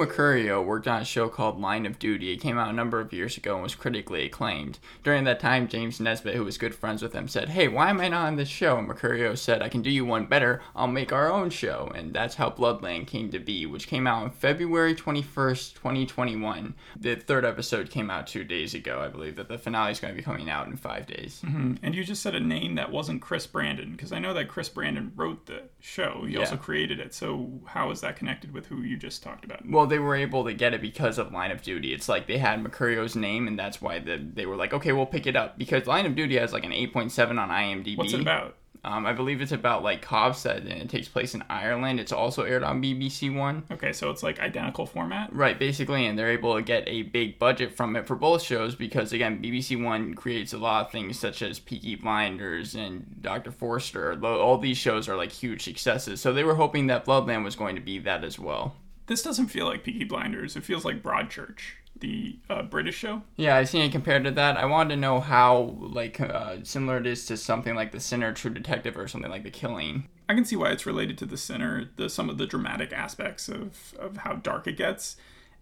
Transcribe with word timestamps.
Mercurio 0.00 0.64
worked 0.64 0.88
on 0.88 1.02
a 1.02 1.04
show 1.04 1.28
called 1.28 1.60
Line 1.60 1.84
of 1.84 1.98
Duty. 1.98 2.32
It 2.32 2.40
came 2.40 2.56
out 2.56 2.70
a 2.70 2.72
number 2.72 3.00
of 3.00 3.12
years 3.12 3.36
ago 3.36 3.54
and 3.54 3.62
was 3.62 3.74
critically 3.74 4.24
acclaimed. 4.24 4.78
During 5.04 5.24
that 5.24 5.40
time, 5.40 5.68
James 5.68 6.00
Nesbitt, 6.00 6.36
who 6.36 6.44
was 6.44 6.56
good 6.56 6.74
friends 6.74 7.02
with 7.02 7.12
him, 7.12 7.28
said, 7.28 7.50
Hey, 7.50 7.68
why 7.68 7.90
am 7.90 8.00
I 8.00 8.08
not 8.08 8.26
on 8.26 8.36
this 8.36 8.48
show? 8.48 8.78
And 8.78 8.88
Mercurio 8.88 9.36
said, 9.36 9.60
I 9.60 9.68
can 9.68 9.82
do 9.82 9.90
you 9.90 10.06
one 10.06 10.24
better. 10.24 10.62
I'll 10.74 10.86
make 10.86 11.12
our 11.12 11.30
own 11.30 11.50
show. 11.50 11.92
And 11.94 12.14
that's 12.14 12.36
how 12.36 12.48
Bloodland 12.48 13.08
came 13.08 13.30
to 13.30 13.38
be, 13.38 13.66
which 13.66 13.88
came 13.88 14.06
out 14.06 14.22
on 14.22 14.30
February 14.30 14.94
21st, 14.94 15.74
2021. 15.74 16.74
The 16.98 17.16
third 17.16 17.44
episode 17.44 17.90
came 17.90 18.10
out 18.10 18.26
two 18.26 18.44
days 18.44 18.72
ago. 18.72 19.00
I 19.00 19.08
believe 19.08 19.36
that 19.36 19.48
the 19.48 19.58
finale 19.58 19.92
is 19.92 20.00
going 20.00 20.14
to 20.14 20.16
be 20.16 20.24
coming 20.24 20.48
out 20.48 20.66
in 20.66 20.78
five 20.78 21.06
days. 21.06 21.42
Mm-hmm. 21.44 21.74
And 21.82 21.94
you 21.94 22.04
just 22.04 22.22
said 22.22 22.34
a 22.34 22.40
name 22.40 22.76
that 22.76 22.90
wasn't 22.90 23.20
Chris 23.20 23.46
Brandon, 23.46 23.92
because 23.92 24.12
I 24.12 24.18
know 24.18 24.32
that 24.32 24.48
Chris 24.48 24.70
Brandon 24.70 25.12
wrote 25.14 25.44
the 25.44 25.64
show. 25.78 26.24
He 26.26 26.34
yeah. 26.34 26.40
also 26.40 26.56
created 26.56 27.00
it. 27.00 27.12
So 27.12 27.50
how 27.66 27.90
is 27.90 28.00
that 28.00 28.16
connected 28.16 28.54
with 28.54 28.64
who 28.64 28.80
you 28.80 28.96
just 28.96 29.22
talked 29.22 29.44
about? 29.44 29.68
Well, 29.68 29.89
they 29.90 29.98
were 29.98 30.16
able 30.16 30.44
to 30.44 30.54
get 30.54 30.72
it 30.72 30.80
because 30.80 31.18
of 31.18 31.32
Line 31.32 31.50
of 31.50 31.62
Duty. 31.62 31.92
It's 31.92 32.08
like 32.08 32.26
they 32.26 32.38
had 32.38 32.62
Mercurio's 32.62 33.14
name, 33.14 33.46
and 33.46 33.58
that's 33.58 33.82
why 33.82 33.98
the, 33.98 34.16
they 34.16 34.46
were 34.46 34.56
like, 34.56 34.72
okay, 34.72 34.92
we'll 34.92 35.06
pick 35.06 35.26
it 35.26 35.36
up 35.36 35.58
because 35.58 35.86
Line 35.86 36.06
of 36.06 36.16
Duty 36.16 36.38
has 36.38 36.52
like 36.52 36.64
an 36.64 36.72
8.7 36.72 37.38
on 37.38 37.50
IMDb. 37.50 37.98
What's 37.98 38.14
it 38.14 38.20
about? 38.20 38.56
Um, 38.82 39.04
I 39.04 39.12
believe 39.12 39.42
it's 39.42 39.52
about 39.52 39.82
like 39.82 40.00
cops 40.00 40.44
that 40.44 40.58
and 40.58 40.68
it 40.68 40.88
takes 40.88 41.08
place 41.08 41.34
in 41.34 41.44
Ireland. 41.50 42.00
It's 42.00 42.12
also 42.12 42.44
aired 42.44 42.62
on 42.62 42.82
BBC 42.82 43.34
One. 43.34 43.64
Okay, 43.70 43.92
so 43.92 44.10
it's 44.10 44.22
like 44.22 44.40
identical 44.40 44.86
format. 44.86 45.34
Right, 45.34 45.58
basically, 45.58 46.06
and 46.06 46.18
they're 46.18 46.30
able 46.30 46.56
to 46.56 46.62
get 46.62 46.84
a 46.86 47.02
big 47.02 47.38
budget 47.38 47.76
from 47.76 47.94
it 47.96 48.06
for 48.06 48.16
both 48.16 48.42
shows 48.42 48.74
because 48.74 49.12
again, 49.12 49.42
BBC 49.42 49.82
One 49.82 50.14
creates 50.14 50.54
a 50.54 50.58
lot 50.58 50.86
of 50.86 50.92
things 50.92 51.18
such 51.18 51.42
as 51.42 51.58
Peaky 51.58 51.96
Blinders 51.96 52.74
and 52.74 53.20
Doctor 53.20 53.52
Forster. 53.52 54.18
All 54.24 54.56
these 54.56 54.78
shows 54.78 55.08
are 55.08 55.16
like 55.16 55.32
huge 55.32 55.62
successes, 55.62 56.20
so 56.20 56.32
they 56.32 56.44
were 56.44 56.54
hoping 56.54 56.86
that 56.86 57.04
Bloodland 57.04 57.44
was 57.44 57.56
going 57.56 57.76
to 57.76 57.82
be 57.82 57.98
that 57.98 58.24
as 58.24 58.38
well. 58.38 58.76
This 59.10 59.22
doesn't 59.22 59.48
feel 59.48 59.66
like 59.66 59.82
Peaky 59.82 60.04
Blinders. 60.04 60.54
It 60.54 60.62
feels 60.62 60.84
like 60.84 61.02
Broadchurch 61.02 61.62
the 61.98 62.38
uh, 62.48 62.62
British 62.62 62.94
show. 62.94 63.22
Yeah, 63.34 63.56
I've 63.56 63.68
seen 63.68 63.82
it 63.82 63.90
compared 63.90 64.22
to 64.22 64.30
that. 64.30 64.56
I 64.56 64.66
wanted 64.66 64.94
to 64.94 65.00
know 65.00 65.18
how 65.18 65.76
like 65.80 66.20
uh, 66.20 66.58
similar 66.62 66.98
it 66.98 67.08
is 67.08 67.26
to 67.26 67.36
something 67.36 67.74
like 67.74 67.90
The 67.90 67.98
Sinner, 67.98 68.32
True 68.32 68.52
Detective, 68.52 68.96
or 68.96 69.08
something 69.08 69.28
like 69.28 69.42
The 69.42 69.50
Killing. 69.50 70.06
I 70.28 70.34
can 70.36 70.44
see 70.44 70.54
why 70.54 70.70
it's 70.70 70.86
related 70.86 71.18
to 71.18 71.26
The 71.26 71.36
Sinner. 71.36 71.90
The 71.96 72.08
some 72.08 72.30
of 72.30 72.38
the 72.38 72.46
dramatic 72.46 72.92
aspects 72.92 73.48
of 73.48 73.94
of 73.98 74.18
how 74.18 74.34
dark 74.34 74.68
it 74.68 74.76
gets. 74.76 75.16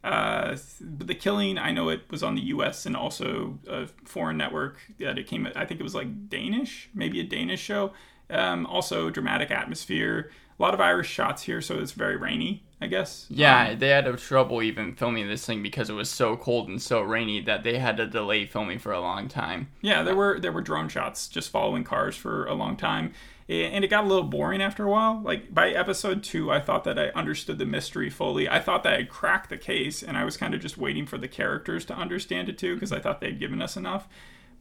Uh, 0.05 0.59
the 0.79 1.15
Killing, 1.15 1.57
I 1.57 1.71
know 1.71 1.89
it 1.89 2.03
was 2.11 2.23
on 2.23 2.35
the 2.35 2.43
U.S. 2.43 2.85
and 2.85 2.95
also 2.95 3.61
a 3.67 3.87
foreign 4.05 4.37
network 4.37 4.77
that 5.01 5.17
it 5.17 5.27
came. 5.27 5.49
I 5.57 5.65
think 5.65 5.81
it 5.81 5.85
was 5.85 5.95
like 5.95 6.29
Danish, 6.29 6.91
maybe 6.93 7.19
a 7.19 7.25
Danish 7.25 7.63
show. 7.63 7.95
Um, 8.29 8.67
also 8.67 9.09
dramatic 9.09 9.51
atmosphere. 9.51 10.31
A 10.59 10.63
lot 10.63 10.75
of 10.75 10.81
Irish 10.81 11.09
shots 11.09 11.43
here, 11.45 11.61
so 11.61 11.79
it's 11.79 11.93
very 11.93 12.17
rainy. 12.17 12.65
I 12.81 12.87
guess. 12.87 13.27
Yeah, 13.29 13.71
um, 13.71 13.79
they 13.79 13.89
had 13.89 14.19
trouble 14.19 14.63
even 14.63 14.95
filming 14.95 15.27
this 15.27 15.45
thing 15.45 15.63
because 15.63 15.91
it 15.91 15.95
was 15.95 16.09
so 16.09 16.37
cold 16.37 16.69
and 16.69 16.81
so 16.81 17.01
rainy 17.01 17.41
that 17.41 17.65
they 17.65 17.79
had 17.79 17.97
to 17.97 18.07
delay 18.07 18.47
filming 18.47 18.79
for 18.79 18.93
a 18.93 19.01
long 19.01 19.27
time. 19.27 19.69
Yeah, 19.81 20.05
there 20.05 20.15
were 20.15 20.39
there 20.39 20.53
were 20.53 20.61
drone 20.61 20.89
shots 20.89 21.27
just 21.27 21.51
following 21.51 21.83
cars 21.83 22.17
for 22.17 22.47
a 22.47 22.55
long 22.55 22.77
time, 22.77 23.15
and 23.49 23.85
it 23.85 23.89
got 23.89 24.05
a 24.05 24.07
little 24.07 24.25
boring 24.25 24.63
after 24.63 24.85
a 24.85 24.91
while. 24.91 25.21
Like 25.21 25.53
by 25.53 25.71
episode 25.71 26.23
two, 26.23 26.53
I 26.53 26.61
thought 26.61 26.85
that 26.85 26.99
I 26.99 27.09
understood 27.09 27.59
the 27.59 27.67
mystery 27.67 28.11
fully. 28.11 28.49
I 28.49 28.61
thought 28.61 28.85
that 28.85 28.95
I 28.95 29.03
cracked 29.03 29.51
the 29.51 29.59
case, 29.59 30.01
and 30.01 30.17
I 30.17 30.25
was 30.25 30.37
kind 30.37 30.55
of 30.55 30.61
just 30.61 30.79
waiting 30.79 31.05
for 31.05 31.19
the 31.19 31.29
characters 31.29 31.85
to 31.87 31.97
understand 31.97 32.49
it 32.49 32.59
too 32.59 32.75
because 32.75 32.93
I 32.93 33.01
thought 33.01 33.21
they'd 33.21 33.41
given 33.41 33.61
us 33.61 33.77
enough. 33.77 34.07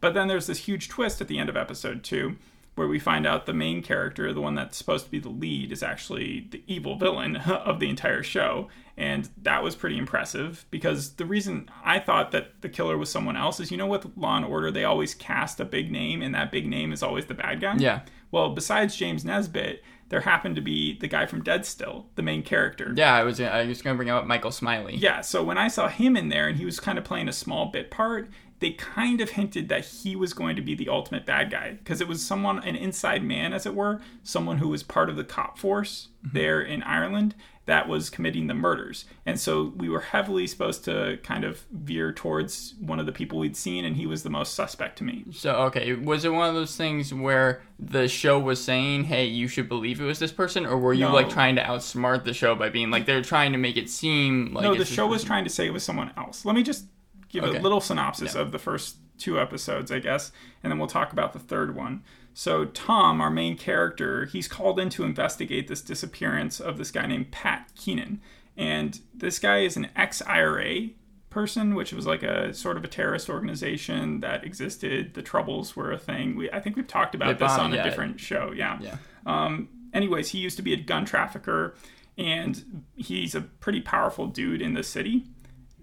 But 0.00 0.14
then 0.14 0.26
there's 0.26 0.48
this 0.48 0.66
huge 0.66 0.88
twist 0.88 1.20
at 1.20 1.28
the 1.28 1.38
end 1.38 1.48
of 1.48 1.56
episode 1.56 2.02
two 2.02 2.36
where 2.78 2.88
we 2.88 2.98
find 2.98 3.26
out 3.26 3.46
the 3.46 3.52
main 3.52 3.82
character, 3.82 4.32
the 4.32 4.40
one 4.40 4.54
that's 4.54 4.78
supposed 4.78 5.04
to 5.04 5.10
be 5.10 5.18
the 5.18 5.28
lead, 5.28 5.72
is 5.72 5.82
actually 5.82 6.48
the 6.50 6.62
evil 6.66 6.96
villain 6.96 7.36
of 7.36 7.80
the 7.80 7.88
entire 7.88 8.22
show. 8.22 8.68
And 8.96 9.28
that 9.42 9.62
was 9.62 9.76
pretty 9.76 9.96
impressive 9.96 10.66
because 10.70 11.14
the 11.14 11.26
reason 11.26 11.70
I 11.84 12.00
thought 12.00 12.32
that 12.32 12.62
the 12.62 12.68
killer 12.68 12.98
was 12.98 13.10
someone 13.10 13.36
else 13.36 13.60
is 13.60 13.70
you 13.70 13.76
know, 13.76 13.86
with 13.86 14.06
Law 14.16 14.36
and 14.36 14.44
Order, 14.44 14.70
they 14.70 14.84
always 14.84 15.14
cast 15.14 15.60
a 15.60 15.64
big 15.64 15.92
name, 15.92 16.20
and 16.20 16.34
that 16.34 16.50
big 16.50 16.66
name 16.66 16.92
is 16.92 17.02
always 17.02 17.26
the 17.26 17.34
bad 17.34 17.60
guy. 17.60 17.76
Yeah. 17.76 18.00
Well, 18.30 18.50
besides 18.50 18.96
James 18.96 19.24
Nesbitt, 19.24 19.82
there 20.08 20.20
happened 20.20 20.56
to 20.56 20.62
be 20.62 20.98
the 20.98 21.06
guy 21.06 21.26
from 21.26 21.42
Dead 21.42 21.66
Still, 21.66 22.06
the 22.14 22.22
main 22.22 22.42
character. 22.42 22.92
Yeah, 22.96 23.14
I 23.14 23.24
was 23.24 23.40
I 23.40 23.64
was 23.66 23.82
going 23.82 23.94
to 23.94 23.98
bring 23.98 24.10
up 24.10 24.26
Michael 24.26 24.50
Smiley. 24.50 24.96
Yeah, 24.96 25.20
so 25.20 25.42
when 25.42 25.58
I 25.58 25.68
saw 25.68 25.88
him 25.88 26.16
in 26.16 26.28
there 26.28 26.48
and 26.48 26.56
he 26.56 26.64
was 26.64 26.80
kind 26.80 26.98
of 26.98 27.04
playing 27.04 27.28
a 27.28 27.32
small 27.32 27.66
bit 27.66 27.90
part, 27.90 28.28
they 28.60 28.72
kind 28.72 29.20
of 29.20 29.30
hinted 29.30 29.68
that 29.68 29.84
he 29.84 30.16
was 30.16 30.32
going 30.32 30.56
to 30.56 30.62
be 30.62 30.74
the 30.74 30.88
ultimate 30.88 31.24
bad 31.24 31.50
guy 31.50 31.72
because 31.72 32.00
it 32.00 32.08
was 32.08 32.24
someone, 32.24 32.62
an 32.64 32.76
inside 32.76 33.22
man, 33.22 33.52
as 33.52 33.66
it 33.66 33.74
were, 33.74 34.00
someone 34.22 34.58
who 34.58 34.68
was 34.68 34.82
part 34.82 35.08
of 35.08 35.16
the 35.16 35.24
cop 35.24 35.58
force 35.58 36.08
mm-hmm. 36.24 36.36
there 36.36 36.60
in 36.60 36.82
Ireland 36.82 37.34
that 37.66 37.86
was 37.86 38.08
committing 38.08 38.46
the 38.46 38.54
murders. 38.54 39.04
And 39.26 39.38
so 39.38 39.74
we 39.76 39.90
were 39.90 40.00
heavily 40.00 40.46
supposed 40.46 40.84
to 40.86 41.18
kind 41.22 41.44
of 41.44 41.66
veer 41.70 42.14
towards 42.14 42.74
one 42.80 42.98
of 42.98 43.04
the 43.04 43.12
people 43.12 43.38
we'd 43.38 43.58
seen, 43.58 43.84
and 43.84 43.94
he 43.94 44.06
was 44.06 44.22
the 44.22 44.30
most 44.30 44.54
suspect 44.54 44.96
to 44.98 45.04
me. 45.04 45.26
So, 45.32 45.54
okay, 45.66 45.92
was 45.92 46.24
it 46.24 46.30
one 46.30 46.48
of 46.48 46.54
those 46.54 46.76
things 46.76 47.12
where 47.12 47.60
the 47.78 48.08
show 48.08 48.38
was 48.38 48.64
saying, 48.64 49.04
hey, 49.04 49.26
you 49.26 49.48
should 49.48 49.68
believe 49.68 50.00
it 50.00 50.04
was 50.04 50.18
this 50.18 50.32
person, 50.32 50.64
or 50.64 50.78
were 50.78 50.94
you 50.94 51.04
no. 51.04 51.12
like 51.12 51.28
trying 51.28 51.56
to 51.56 51.62
outsmart 51.62 52.24
the 52.24 52.32
show 52.32 52.54
by 52.54 52.70
being 52.70 52.90
like, 52.90 53.04
they're 53.04 53.20
trying 53.20 53.52
to 53.52 53.58
make 53.58 53.76
it 53.76 53.90
seem 53.90 54.54
like. 54.54 54.64
No, 54.64 54.74
the 54.74 54.86
show 54.86 55.06
was 55.06 55.22
trying 55.22 55.44
to 55.44 55.50
say 55.50 55.66
it 55.66 55.72
was 55.72 55.84
someone 55.84 56.10
else. 56.16 56.46
Let 56.46 56.56
me 56.56 56.62
just 56.62 56.86
give 57.28 57.44
okay. 57.44 57.58
a 57.58 57.60
little 57.60 57.80
synopsis 57.80 58.34
of 58.34 58.52
the 58.52 58.58
first 58.58 58.96
two 59.18 59.40
episodes, 59.40 59.90
I 59.90 59.98
guess, 59.98 60.32
and 60.62 60.70
then 60.70 60.78
we'll 60.78 60.88
talk 60.88 61.12
about 61.12 61.32
the 61.32 61.38
third 61.38 61.74
one. 61.74 62.02
So, 62.34 62.66
Tom, 62.66 63.20
our 63.20 63.30
main 63.30 63.56
character, 63.56 64.26
he's 64.26 64.46
called 64.46 64.78
in 64.78 64.90
to 64.90 65.02
investigate 65.02 65.66
this 65.66 65.80
disappearance 65.80 66.60
of 66.60 66.78
this 66.78 66.90
guy 66.90 67.06
named 67.06 67.32
Pat 67.32 67.68
Keenan. 67.74 68.20
And 68.56 69.00
this 69.12 69.38
guy 69.38 69.58
is 69.58 69.76
an 69.76 69.88
ex 69.96 70.22
IRA 70.22 70.90
person, 71.30 71.74
which 71.74 71.92
was 71.92 72.06
like 72.06 72.22
a 72.22 72.54
sort 72.54 72.76
of 72.76 72.84
a 72.84 72.88
terrorist 72.88 73.28
organization 73.28 74.20
that 74.20 74.44
existed. 74.44 75.14
The 75.14 75.22
Troubles 75.22 75.74
were 75.74 75.90
a 75.90 75.98
thing. 75.98 76.36
We, 76.36 76.50
I 76.50 76.60
think 76.60 76.76
we've 76.76 76.86
talked 76.86 77.14
about 77.14 77.38
this 77.38 77.52
on 77.52 77.74
a 77.74 77.82
different 77.82 78.20
show. 78.20 78.52
Yeah. 78.54 78.78
Yeah. 78.80 78.98
Um, 79.26 79.68
anyways, 79.92 80.30
he 80.30 80.38
used 80.38 80.56
to 80.56 80.62
be 80.62 80.72
a 80.72 80.76
gun 80.76 81.04
trafficker, 81.04 81.74
and 82.16 82.84
he's 82.96 83.34
a 83.34 83.40
pretty 83.40 83.80
powerful 83.80 84.26
dude 84.26 84.62
in 84.62 84.74
the 84.74 84.82
city 84.82 85.26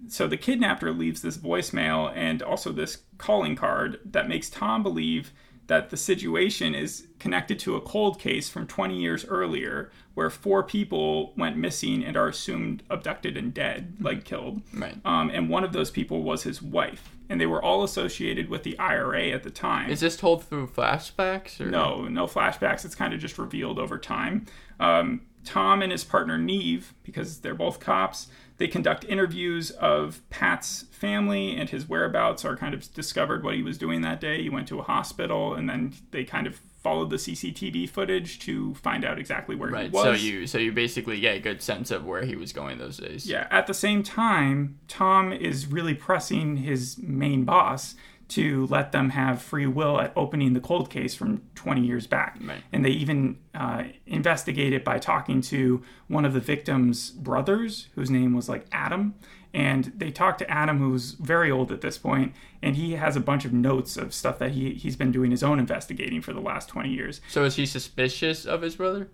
so 0.08 0.26
the 0.26 0.36
kidnapper 0.36 0.92
leaves 0.92 1.22
this 1.22 1.36
voicemail 1.36 2.12
and 2.14 2.42
also 2.42 2.72
this 2.72 2.98
calling 3.18 3.56
card 3.56 3.98
that 4.04 4.28
makes 4.28 4.50
Tom 4.50 4.82
believe 4.82 5.32
that 5.66 5.90
the 5.90 5.96
situation 5.96 6.74
is 6.74 7.08
connected 7.18 7.58
to 7.58 7.74
a 7.74 7.80
cold 7.80 8.20
case 8.20 8.48
from 8.48 8.66
20 8.66 8.96
years 8.96 9.24
earlier 9.24 9.90
where 10.14 10.30
four 10.30 10.62
people 10.62 11.32
went 11.36 11.56
missing 11.56 12.04
and 12.04 12.16
are 12.16 12.28
assumed 12.28 12.82
abducted 12.88 13.36
and 13.36 13.52
dead, 13.52 13.94
mm-hmm. 13.94 14.04
like 14.04 14.24
killed. 14.24 14.62
Right. 14.72 14.96
Um, 15.04 15.30
and 15.30 15.48
one 15.48 15.64
of 15.64 15.72
those 15.72 15.90
people 15.90 16.22
was 16.22 16.44
his 16.44 16.62
wife. 16.62 17.10
And 17.28 17.40
they 17.40 17.46
were 17.46 17.62
all 17.62 17.82
associated 17.82 18.48
with 18.48 18.62
the 18.62 18.78
IRA 18.78 19.30
at 19.30 19.42
the 19.42 19.50
time. 19.50 19.90
Is 19.90 20.00
this 20.00 20.16
told 20.16 20.44
through 20.44 20.68
flashbacks? 20.68 21.60
Or? 21.60 21.66
No, 21.66 22.06
no 22.06 22.26
flashbacks. 22.26 22.84
It's 22.84 22.94
kind 22.94 23.12
of 23.12 23.18
just 23.18 23.36
revealed 23.36 23.80
over 23.80 23.98
time. 23.98 24.46
Um, 24.78 25.22
Tom 25.44 25.82
and 25.82 25.90
his 25.90 26.04
partner 26.04 26.38
Niamh, 26.38 26.84
because 27.02 27.40
they're 27.40 27.54
both 27.54 27.80
cops, 27.80 28.28
they 28.58 28.68
conduct 28.68 29.04
interviews 29.04 29.70
of 29.72 30.22
Pat's 30.30 30.84
family 30.90 31.56
and 31.56 31.68
his 31.68 31.88
whereabouts 31.88 32.44
are 32.44 32.56
kind 32.56 32.74
of 32.74 32.92
discovered 32.94 33.44
what 33.44 33.54
he 33.54 33.62
was 33.62 33.76
doing 33.76 34.00
that 34.00 34.20
day. 34.20 34.42
He 34.42 34.48
went 34.48 34.66
to 34.68 34.78
a 34.78 34.82
hospital 34.82 35.54
and 35.54 35.68
then 35.68 35.94
they 36.10 36.24
kind 36.24 36.46
of 36.46 36.60
followed 36.82 37.10
the 37.10 37.16
CCTV 37.16 37.88
footage 37.88 38.38
to 38.38 38.74
find 38.76 39.04
out 39.04 39.18
exactly 39.18 39.56
where 39.56 39.70
right. 39.70 39.86
he 39.86 39.90
was. 39.90 40.04
So 40.04 40.12
you 40.12 40.46
so 40.46 40.58
you 40.58 40.72
basically 40.72 41.18
get 41.20 41.36
a 41.36 41.40
good 41.40 41.60
sense 41.60 41.90
of 41.90 42.06
where 42.06 42.24
he 42.24 42.36
was 42.36 42.52
going 42.52 42.78
those 42.78 42.98
days. 42.98 43.26
Yeah. 43.26 43.48
At 43.50 43.66
the 43.66 43.74
same 43.74 44.02
time, 44.02 44.78
Tom 44.86 45.32
is 45.32 45.66
really 45.66 45.94
pressing 45.94 46.58
his 46.58 46.96
main 46.98 47.44
boss 47.44 47.96
to 48.28 48.66
let 48.66 48.92
them 48.92 49.10
have 49.10 49.40
free 49.40 49.66
will 49.66 50.00
at 50.00 50.12
opening 50.16 50.52
the 50.52 50.60
cold 50.60 50.90
case 50.90 51.14
from 51.14 51.42
20 51.54 51.80
years 51.82 52.06
back. 52.06 52.38
Right. 52.42 52.62
And 52.72 52.84
they 52.84 52.90
even 52.90 53.38
uh, 53.54 53.84
investigate 54.06 54.72
it 54.72 54.84
by 54.84 54.98
talking 54.98 55.40
to 55.42 55.82
one 56.08 56.24
of 56.24 56.32
the 56.32 56.40
victim's 56.40 57.10
brothers, 57.10 57.88
whose 57.94 58.10
name 58.10 58.34
was 58.34 58.48
like 58.48 58.66
Adam. 58.72 59.14
And 59.54 59.92
they 59.96 60.10
talked 60.10 60.40
to 60.40 60.50
Adam, 60.50 60.78
who's 60.78 61.12
very 61.12 61.50
old 61.50 61.72
at 61.72 61.80
this 61.80 61.96
point, 61.96 62.34
and 62.62 62.76
he 62.76 62.92
has 62.92 63.16
a 63.16 63.20
bunch 63.20 63.44
of 63.44 63.52
notes 63.52 63.96
of 63.96 64.12
stuff 64.12 64.38
that 64.38 64.50
he, 64.50 64.74
he's 64.74 64.96
been 64.96 65.12
doing 65.12 65.30
his 65.30 65.42
own 65.42 65.58
investigating 65.58 66.20
for 66.20 66.32
the 66.32 66.40
last 66.40 66.68
20 66.68 66.90
years. 66.90 67.20
So 67.28 67.44
is 67.44 67.56
he 67.56 67.64
suspicious 67.64 68.44
of 68.44 68.60
his 68.60 68.76
brother? 68.76 69.08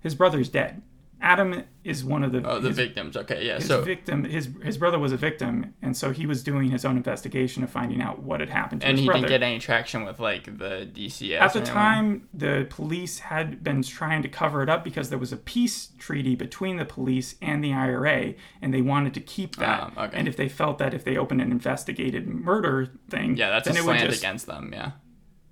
His 0.00 0.14
brother's 0.14 0.48
dead. 0.48 0.82
Adam 1.20 1.64
is 1.82 2.04
one 2.04 2.22
of 2.22 2.30
the 2.30 2.42
oh 2.48 2.60
the 2.60 2.68
his, 2.68 2.76
victims. 2.76 3.16
Okay, 3.16 3.46
yeah. 3.46 3.56
His 3.56 3.66
so 3.66 3.80
victim, 3.80 4.24
his 4.24 4.50
his 4.62 4.76
brother 4.76 4.98
was 4.98 5.12
a 5.12 5.16
victim, 5.16 5.74
and 5.80 5.96
so 5.96 6.10
he 6.10 6.26
was 6.26 6.42
doing 6.42 6.70
his 6.70 6.84
own 6.84 6.96
investigation 6.96 7.62
of 7.64 7.70
finding 7.70 8.02
out 8.02 8.22
what 8.22 8.40
had 8.40 8.50
happened 8.50 8.82
to 8.82 8.86
him. 8.86 8.90
and 8.90 8.98
his 8.98 9.04
he 9.04 9.06
brother. 9.06 9.20
didn't 9.20 9.40
get 9.40 9.42
any 9.42 9.58
traction 9.58 10.04
with 10.04 10.20
like 10.20 10.44
the 10.44 10.88
DCS. 10.92 11.40
At 11.40 11.52
the 11.54 11.62
time, 11.62 12.28
the 12.34 12.66
police 12.68 13.20
had 13.20 13.64
been 13.64 13.82
trying 13.82 14.22
to 14.22 14.28
cover 14.28 14.62
it 14.62 14.68
up 14.68 14.84
because 14.84 15.08
there 15.08 15.18
was 15.18 15.32
a 15.32 15.38
peace 15.38 15.88
treaty 15.98 16.34
between 16.34 16.76
the 16.76 16.84
police 16.84 17.36
and 17.40 17.64
the 17.64 17.72
IRA, 17.72 18.34
and 18.60 18.74
they 18.74 18.82
wanted 18.82 19.14
to 19.14 19.20
keep 19.20 19.56
that. 19.56 19.84
Um, 19.84 19.92
okay. 19.96 20.18
And 20.18 20.28
if 20.28 20.36
they 20.36 20.48
felt 20.50 20.78
that 20.78 20.92
if 20.92 21.04
they 21.04 21.16
opened 21.16 21.40
an 21.40 21.50
investigated 21.50 22.28
murder 22.28 22.90
thing, 23.08 23.36
yeah, 23.36 23.48
that's 23.48 23.68
then 23.68 23.76
a 23.78 23.80
it 23.80 23.86
would 23.86 23.98
just, 23.98 24.18
against 24.18 24.46
them. 24.46 24.70
Yeah 24.72 24.92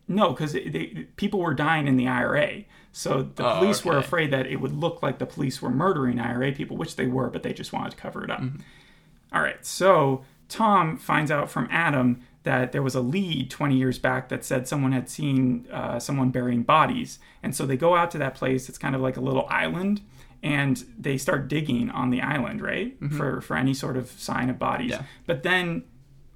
No, 0.06 0.30
because 0.30 0.56
people 1.16 1.40
were 1.40 1.54
dying 1.54 1.88
in 1.88 1.96
the 1.96 2.06
IRA. 2.08 2.64
So 2.92 3.22
the 3.22 3.46
Oh, 3.46 3.58
police 3.58 3.84
were 3.84 3.96
afraid 3.96 4.30
that 4.32 4.46
it 4.46 4.56
would 4.56 4.72
look 4.72 5.02
like 5.02 5.18
the 5.18 5.26
police 5.26 5.60
were 5.60 5.70
murdering 5.70 6.20
IRA 6.20 6.52
people, 6.52 6.76
which 6.76 6.96
they 6.96 7.06
were, 7.06 7.28
but 7.30 7.42
they 7.42 7.52
just 7.52 7.72
wanted 7.72 7.90
to 7.92 7.96
cover 7.96 8.22
it 8.22 8.30
up. 8.30 8.40
Mm-hmm. 8.40 8.60
All 9.32 9.42
right, 9.42 9.64
so 9.66 10.24
Tom 10.48 10.96
finds 10.96 11.30
out 11.30 11.50
from 11.50 11.66
Adam 11.70 12.20
that 12.44 12.72
there 12.72 12.82
was 12.82 12.94
a 12.94 13.00
lead 13.00 13.50
20 13.50 13.76
years 13.76 13.98
back 13.98 14.28
that 14.28 14.44
said 14.44 14.68
someone 14.68 14.92
had 14.92 15.08
seen 15.08 15.66
uh, 15.72 15.98
someone 15.98 16.28
burying 16.30 16.62
bodies. 16.62 17.18
And 17.42 17.56
so 17.56 17.64
they 17.66 17.76
go 17.76 17.96
out 17.96 18.10
to 18.12 18.18
that 18.18 18.34
place. 18.34 18.68
It's 18.68 18.78
kind 18.78 18.94
of 18.94 19.00
like 19.00 19.16
a 19.16 19.20
little 19.22 19.46
island. 19.48 20.02
And 20.42 20.84
they 20.98 21.16
start 21.16 21.48
digging 21.48 21.88
on 21.90 22.10
the 22.10 22.20
island, 22.20 22.60
right? 22.60 22.94
For, 23.16 23.40
for 23.40 23.56
any 23.56 23.72
sort 23.72 23.96
of 23.96 24.10
sign 24.10 24.50
of 24.50 24.58
bodies. 24.58 24.90
Yeah. 24.90 25.04
But 25.26 25.42
then 25.42 25.84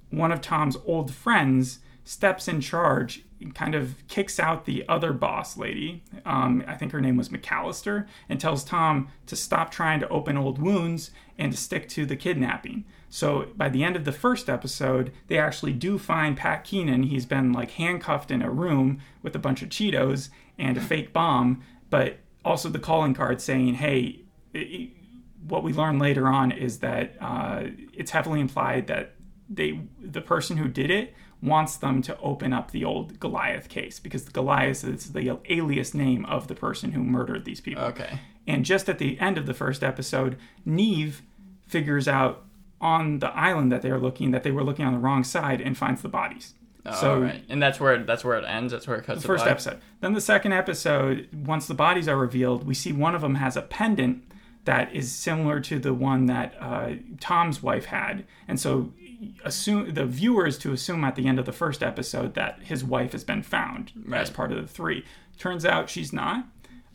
one 0.09 0.31
of 0.31 0.41
Tom's 0.41 0.75
old 0.87 1.13
friends 1.13 1.77
steps 2.09 2.47
in 2.47 2.59
charge, 2.59 3.23
kind 3.53 3.75
of 3.75 3.95
kicks 4.07 4.39
out 4.39 4.65
the 4.65 4.83
other 4.89 5.13
boss 5.13 5.55
lady. 5.57 6.03
Um, 6.25 6.63
I 6.67 6.73
think 6.73 6.91
her 6.91 6.99
name 6.99 7.17
was 7.17 7.29
McAllister, 7.29 8.07
and 8.27 8.39
tells 8.39 8.63
Tom 8.63 9.09
to 9.27 9.35
stop 9.35 9.69
trying 9.69 9.99
to 9.99 10.09
open 10.09 10.35
old 10.35 10.59
wounds 10.59 11.11
and 11.37 11.51
to 11.51 11.57
stick 11.57 11.87
to 11.89 12.07
the 12.07 12.15
kidnapping. 12.15 12.83
So 13.09 13.49
by 13.55 13.69
the 13.69 13.83
end 13.83 13.95
of 13.95 14.05
the 14.05 14.11
first 14.11 14.49
episode, 14.49 15.11
they 15.27 15.37
actually 15.37 15.73
do 15.73 15.99
find 15.99 16.35
Pat 16.35 16.63
Keenan. 16.63 17.03
He's 17.03 17.27
been 17.27 17.53
like 17.53 17.71
handcuffed 17.71 18.31
in 18.31 18.41
a 18.41 18.49
room 18.49 18.99
with 19.21 19.35
a 19.35 19.39
bunch 19.39 19.61
of 19.61 19.69
Cheetos 19.69 20.29
and 20.57 20.77
a 20.77 20.81
fake 20.81 21.13
bomb, 21.13 21.61
but 21.91 22.17
also 22.43 22.69
the 22.69 22.79
calling 22.79 23.13
card 23.13 23.39
saying, 23.39 23.75
"Hey." 23.75 24.21
it- 24.53 24.93
what 25.47 25.63
we 25.63 25.71
learn 25.71 25.97
later 25.99 26.27
on 26.27 26.51
is 26.51 26.79
that 26.79 27.15
uh, 27.21 27.63
it's 27.93 28.11
heavily 28.11 28.41
implied 28.41 28.87
that 28.87 29.15
they 29.49 29.79
the 29.99 30.21
person 30.21 30.57
who 30.57 30.67
did 30.67 30.91
it 30.91 31.13
wants 31.41 31.77
them 31.77 32.01
to 32.01 32.17
open 32.19 32.51
up 32.53 32.71
the 32.71 32.83
old 32.83 33.19
Goliath 33.19 33.69
case 33.69 33.99
because 33.99 34.27
Goliath 34.27 34.83
is 34.83 35.13
the 35.13 35.39
alias 35.49 35.93
name 35.93 36.25
of 36.25 36.47
the 36.47 36.55
person 36.55 36.91
who 36.91 37.03
murdered 37.03 37.45
these 37.45 37.61
people. 37.61 37.83
Okay. 37.83 38.19
And 38.45 38.65
just 38.65 38.89
at 38.89 38.99
the 38.99 39.19
end 39.19 39.37
of 39.37 39.45
the 39.45 39.53
first 39.53 39.83
episode, 39.83 40.37
Niamh 40.67 41.21
figures 41.67 42.07
out 42.07 42.43
on 42.81 43.19
the 43.19 43.29
island 43.29 43.71
that 43.71 43.81
they're 43.81 43.99
looking 43.99 44.31
that 44.31 44.43
they 44.43 44.51
were 44.51 44.63
looking 44.63 44.85
on 44.85 44.93
the 44.93 44.99
wrong 44.99 45.23
side 45.23 45.61
and 45.61 45.77
finds 45.77 46.01
the 46.01 46.09
bodies. 46.09 46.53
So, 46.99 47.15
All 47.15 47.19
right. 47.19 47.43
And 47.49 47.61
that's 47.61 47.79
where 47.79 48.01
that's 48.03 48.23
where 48.23 48.37
it 48.37 48.45
ends. 48.45 48.71
That's 48.71 48.87
where 48.87 48.97
it 48.97 49.05
cuts. 49.05 49.21
the 49.21 49.27
first 49.27 49.45
episode. 49.45 49.79
Then 50.01 50.13
the 50.13 50.21
second 50.21 50.53
episode, 50.53 51.27
once 51.45 51.67
the 51.67 51.73
bodies 51.73 52.07
are 52.07 52.17
revealed, 52.17 52.65
we 52.65 52.73
see 52.73 52.91
one 52.91 53.15
of 53.15 53.21
them 53.21 53.35
has 53.35 53.55
a 53.55 53.61
pendant 53.61 54.23
that 54.65 54.93
is 54.93 55.11
similar 55.11 55.59
to 55.59 55.77
the 55.77 55.93
one 55.93 56.25
that 56.27 56.55
uh, 56.59 56.93
Tom's 57.19 57.61
wife 57.61 57.85
had, 57.85 58.25
and 58.47 58.59
so 58.59 58.91
assume 59.43 59.93
the 59.93 60.05
viewer 60.05 60.47
is 60.47 60.57
to 60.59 60.71
assume 60.71 61.03
at 61.03 61.15
the 61.15 61.27
end 61.27 61.39
of 61.39 61.45
the 61.45 61.51
first 61.51 61.83
episode 61.83 62.33
that 62.35 62.59
his 62.63 62.83
wife 62.83 63.11
has 63.11 63.23
been 63.23 63.43
found 63.43 63.91
as 64.13 64.29
part 64.29 64.51
of 64.51 64.61
the 64.61 64.67
three. 64.67 65.05
Turns 65.37 65.65
out 65.65 65.89
she's 65.89 66.13
not. 66.13 66.45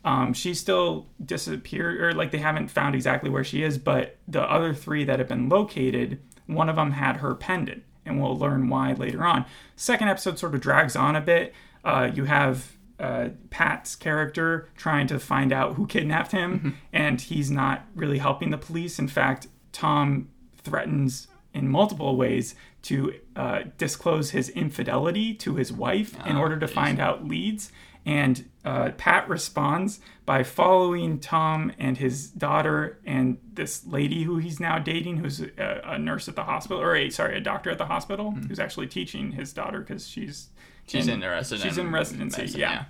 Um, 0.03 0.33
she's 0.33 0.59
still 0.59 1.07
disappeared, 1.23 1.99
or 1.99 2.13
like 2.13 2.31
they 2.31 2.37
haven't 2.37 2.69
found 2.69 2.93
exactly 2.93 3.29
where 3.29 3.43
she 3.43 3.63
is. 3.63 3.77
But 3.77 4.17
the 4.27 4.43
other 4.43 4.73
three 4.73 5.03
that 5.03 5.19
have 5.19 5.27
been 5.27 5.49
located, 5.49 6.19
one 6.45 6.69
of 6.69 6.75
them 6.75 6.91
had 6.91 7.17
her 7.17 7.33
pendant, 7.33 7.83
and 8.05 8.21
we'll 8.21 8.37
learn 8.37 8.69
why 8.69 8.93
later 8.93 9.23
on. 9.23 9.45
Second 9.75 10.09
episode 10.09 10.37
sort 10.37 10.53
of 10.53 10.61
drags 10.61 10.95
on 10.95 11.15
a 11.15 11.21
bit. 11.21 11.53
Uh, 11.83 12.11
you 12.13 12.25
have 12.25 12.73
uh, 12.99 13.29
Pat's 13.49 13.95
character 13.95 14.69
trying 14.77 15.07
to 15.07 15.19
find 15.19 15.51
out 15.51 15.73
who 15.73 15.87
kidnapped 15.87 16.31
him, 16.31 16.77
and 16.93 17.19
he's 17.19 17.49
not 17.49 17.85
really 17.95 18.19
helping 18.19 18.51
the 18.51 18.57
police. 18.57 18.99
In 18.99 19.07
fact, 19.07 19.47
Tom 19.71 20.29
threatens 20.57 21.27
in 21.55 21.67
multiple 21.67 22.15
ways 22.15 22.53
to 22.83 23.15
uh, 23.35 23.63
disclose 23.77 24.31
his 24.31 24.49
infidelity 24.49 25.33
to 25.33 25.55
his 25.55 25.71
wife 25.71 26.15
in 26.27 26.35
order 26.35 26.59
to 26.59 26.67
find 26.67 26.99
out 26.99 27.25
leads. 27.25 27.71
And 28.05 28.47
uh, 28.63 28.91
Pat 28.97 29.27
responds 29.27 29.99
by 30.27 30.43
following 30.43 31.19
Tom 31.19 31.71
and 31.79 31.97
his 31.97 32.29
daughter 32.29 32.99
and 33.03 33.39
this 33.51 33.83
lady 33.87 34.23
who 34.23 34.37
he's 34.37 34.59
now 34.59 34.77
dating, 34.77 35.17
who's 35.17 35.41
a, 35.41 35.81
a 35.83 35.97
nurse 35.97 36.27
at 36.27 36.35
the 36.35 36.43
hospital, 36.43 36.79
or 36.79 36.95
a 36.95 37.09
sorry, 37.09 37.35
a 37.35 37.41
doctor 37.41 37.71
at 37.71 37.79
the 37.79 37.85
hospital, 37.85 38.31
who's 38.31 38.59
actually 38.59 38.85
teaching 38.85 39.31
his 39.31 39.53
daughter 39.53 39.79
because 39.79 40.07
she's 40.07 40.49
She's 40.87 41.07
interested. 41.07 41.59
She's 41.59 41.77
in 41.77 41.91
residency, 41.91 42.41
medicine, 42.41 42.59
yeah. 42.59 42.85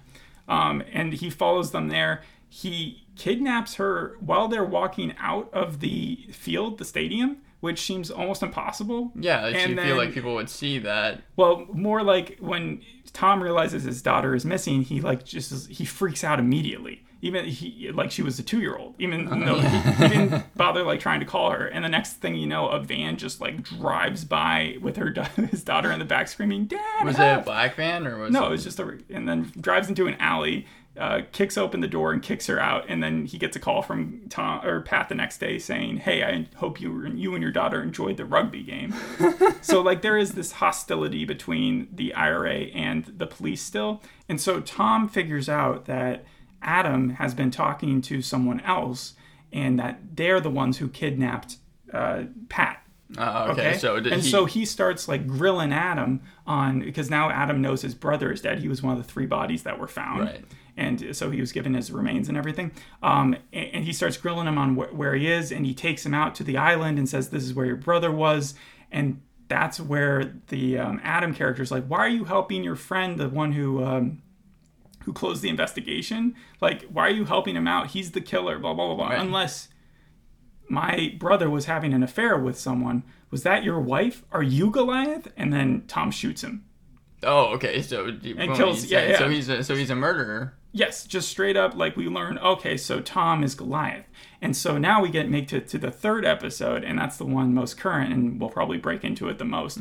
Um, 0.47 0.83
and 0.91 1.13
he 1.13 1.29
follows 1.29 1.71
them 1.71 1.87
there. 1.87 2.23
He 2.49 3.05
kidnaps 3.15 3.75
her 3.75 4.17
while 4.19 4.47
they're 4.47 4.65
walking 4.65 5.13
out 5.17 5.49
of 5.53 5.79
the 5.79 6.27
field, 6.31 6.77
the 6.77 6.85
stadium, 6.85 7.37
which 7.61 7.81
seems 7.81 8.11
almost 8.11 8.43
impossible. 8.43 9.11
Yeah, 9.15 9.41
like 9.43 9.55
And 9.55 9.69
you 9.71 9.75
then- 9.75 9.85
feel 9.85 9.97
like 9.97 10.13
people 10.13 10.35
would 10.35 10.49
see 10.49 10.79
that. 10.79 11.21
Well, 11.35 11.65
more 11.73 12.03
like 12.03 12.37
when 12.39 12.81
Tom 13.13 13.41
realizes 13.41 13.83
his 13.83 14.01
daughter 14.01 14.35
is 14.35 14.45
missing, 14.45 14.83
he 14.83 15.01
like 15.01 15.25
just 15.25 15.69
he 15.69 15.85
freaks 15.85 16.23
out 16.23 16.39
immediately. 16.39 17.01
Even 17.21 17.45
he 17.45 17.89
like 17.91 18.11
she 18.11 18.21
was 18.21 18.37
a 18.37 18.43
two 18.43 18.59
year 18.59 18.75
old. 18.75 18.93
Even 18.99 19.25
though 19.45 19.55
he, 19.59 19.77
he 19.77 20.07
didn't 20.09 20.55
bother 20.55 20.83
like 20.83 20.99
trying 20.99 21.21
to 21.21 21.25
call 21.25 21.49
her. 21.51 21.65
And 21.65 21.83
the 21.83 21.89
next 21.89 22.13
thing 22.17 22.35
you 22.35 22.45
know, 22.45 22.67
a 22.67 22.79
van 22.79 23.17
just 23.17 23.41
like 23.41 23.63
drives 23.63 24.25
by 24.25 24.77
with 24.81 24.97
her 24.97 25.11
his 25.49 25.63
daughter 25.63 25.91
in 25.91 25.97
the 25.97 26.05
back 26.05 26.27
screaming, 26.27 26.65
"Dad!" 26.65 27.03
Was 27.03 27.15
it 27.17 27.21
a 27.23 27.41
black 27.43 27.75
van 27.75 28.05
or 28.05 28.19
was 28.19 28.31
No, 28.31 28.43
it? 28.43 28.47
it 28.47 28.51
was 28.51 28.63
just 28.63 28.79
a, 28.79 28.99
and 29.09 29.27
then 29.27 29.51
drives 29.59 29.89
into 29.89 30.05
an 30.05 30.15
alley, 30.19 30.67
uh, 30.97 31.21
kicks 31.31 31.57
open 31.57 31.81
the 31.81 31.87
door 31.87 32.11
and 32.13 32.21
kicks 32.21 32.47
her 32.47 32.59
out, 32.59 32.85
and 32.87 33.03
then 33.03 33.25
he 33.25 33.37
gets 33.37 33.55
a 33.55 33.59
call 33.59 33.81
from 33.81 34.21
Tom 34.29 34.65
or 34.65 34.81
Pat 34.81 35.09
the 35.09 35.15
next 35.15 35.39
day 35.39 35.59
saying, 35.59 35.97
"Hey, 35.97 36.23
I 36.23 36.47
hope 36.57 36.79
you 36.79 37.07
you 37.07 37.33
and 37.33 37.41
your 37.43 37.51
daughter 37.51 37.81
enjoyed 37.81 38.17
the 38.17 38.25
rugby 38.25 38.63
game." 38.63 38.93
so 39.61 39.81
like 39.81 40.01
there 40.01 40.17
is 40.17 40.33
this 40.33 40.53
hostility 40.53 41.25
between 41.25 41.89
the 41.93 42.13
IRA 42.13 42.65
and 42.73 43.05
the 43.05 43.27
police 43.27 43.61
still, 43.61 44.01
and 44.29 44.39
so 44.39 44.61
Tom 44.61 45.09
figures 45.09 45.49
out 45.49 45.85
that 45.85 46.25
Adam 46.61 47.11
has 47.11 47.33
been 47.33 47.51
talking 47.51 48.01
to 48.01 48.21
someone 48.21 48.59
else, 48.61 49.15
and 49.51 49.77
that 49.79 50.15
they're 50.15 50.39
the 50.39 50.49
ones 50.49 50.77
who 50.77 50.87
kidnapped 50.87 51.57
uh, 51.93 52.23
Pat. 52.49 52.81
Oh, 53.17 53.51
okay. 53.51 53.77
So 53.77 53.99
did 53.99 54.13
and 54.13 54.21
he, 54.23 54.29
so 54.29 54.45
he 54.45 54.65
starts 54.65 55.07
like 55.07 55.27
grilling 55.27 55.71
Adam 55.71 56.21
on 56.47 56.79
because 56.79 57.09
now 57.09 57.29
Adam 57.29 57.61
knows 57.61 57.81
his 57.81 57.93
brother 57.93 58.31
is 58.31 58.41
dead. 58.41 58.59
He 58.59 58.67
was 58.67 58.81
one 58.81 58.97
of 58.97 59.05
the 59.05 59.09
three 59.11 59.27
bodies 59.27 59.63
that 59.63 59.79
were 59.79 59.87
found, 59.87 60.21
Right. 60.21 60.43
And 60.77 61.15
so 61.15 61.31
he 61.31 61.39
was 61.39 61.51
given 61.51 61.73
his 61.73 61.91
remains 61.91 62.27
and 62.29 62.37
everything. 62.37 62.71
Um, 63.03 63.35
and, 63.53 63.69
and 63.75 63.83
he 63.85 63.93
starts 63.93 64.17
grilling 64.17 64.47
him 64.47 64.57
on 64.57 64.75
wh- 64.75 64.97
where 64.97 65.15
he 65.15 65.27
is, 65.31 65.51
and 65.51 65.65
he 65.65 65.73
takes 65.73 66.05
him 66.05 66.13
out 66.13 66.35
to 66.35 66.43
the 66.43 66.57
island 66.57 66.97
and 66.97 67.07
says, 67.07 67.29
"This 67.29 67.43
is 67.43 67.53
where 67.53 67.65
your 67.65 67.75
brother 67.77 68.11
was," 68.11 68.55
and 68.91 69.21
that's 69.47 69.79
where 69.79 70.33
the 70.47 70.77
um, 70.79 70.99
Adam 71.03 71.33
character 71.33 71.61
is 71.63 71.71
like, 71.71 71.85
"Why 71.87 71.99
are 71.99 72.09
you 72.09 72.25
helping 72.25 72.63
your 72.63 72.75
friend, 72.75 73.17
the 73.19 73.29
one 73.29 73.51
who?" 73.53 73.83
Um, 73.83 74.21
who 75.03 75.13
closed 75.13 75.43
the 75.43 75.49
investigation? 75.49 76.33
Like, 76.61 76.81
why 76.85 77.05
are 77.05 77.11
you 77.11 77.25
helping 77.25 77.55
him 77.55 77.67
out? 77.67 77.91
He's 77.91 78.13
the 78.13 78.21
killer, 78.21 78.57
blah, 78.57 78.73
blah, 78.73 78.87
blah, 78.87 78.95
blah. 78.95 79.09
Right. 79.09 79.19
Unless 79.21 79.67
my 80.67 81.15
brother 81.19 81.47
was 81.47 81.65
having 81.65 81.93
an 81.93 82.01
affair 82.01 82.37
with 82.39 82.57
someone. 82.57 83.03
Was 83.29 83.43
that 83.43 83.63
your 83.63 83.79
wife? 83.79 84.23
Are 84.31 84.41
you 84.41 84.71
Goliath? 84.71 85.27
And 85.37 85.53
then 85.53 85.83
Tom 85.87 86.09
shoots 86.09 86.43
him. 86.43 86.65
oh, 87.21 87.53
okay. 87.53 87.83
So 87.83 88.05
and 88.07 88.55
kills- 88.55 88.85
yeah, 88.85 89.09
yeah. 89.09 89.17
So 89.19 89.29
he's 89.29 89.47
a, 89.47 89.63
so 89.63 89.75
he's 89.75 89.91
a 89.91 89.95
murderer. 89.95 90.55
Yes, 90.75 91.05
just 91.05 91.29
straight 91.29 91.55
up, 91.55 91.73
like 91.73 91.95
we 91.95 92.09
learn, 92.09 92.37
okay, 92.37 92.75
so 92.75 92.99
Tom 92.99 93.45
is 93.45 93.55
Goliath. 93.55 94.03
And 94.41 94.57
so 94.57 94.77
now 94.77 95.01
we 95.01 95.07
get 95.07 95.29
make 95.29 95.47
to, 95.47 95.61
to 95.61 95.77
the 95.77 95.89
third 95.89 96.25
episode, 96.25 96.83
and 96.83 96.99
that's 96.99 97.15
the 97.15 97.23
one 97.23 97.53
most 97.53 97.77
current, 97.77 98.11
and 98.11 98.41
we'll 98.41 98.49
probably 98.49 98.77
break 98.77 99.05
into 99.05 99.29
it 99.29 99.37
the 99.37 99.45
most. 99.45 99.79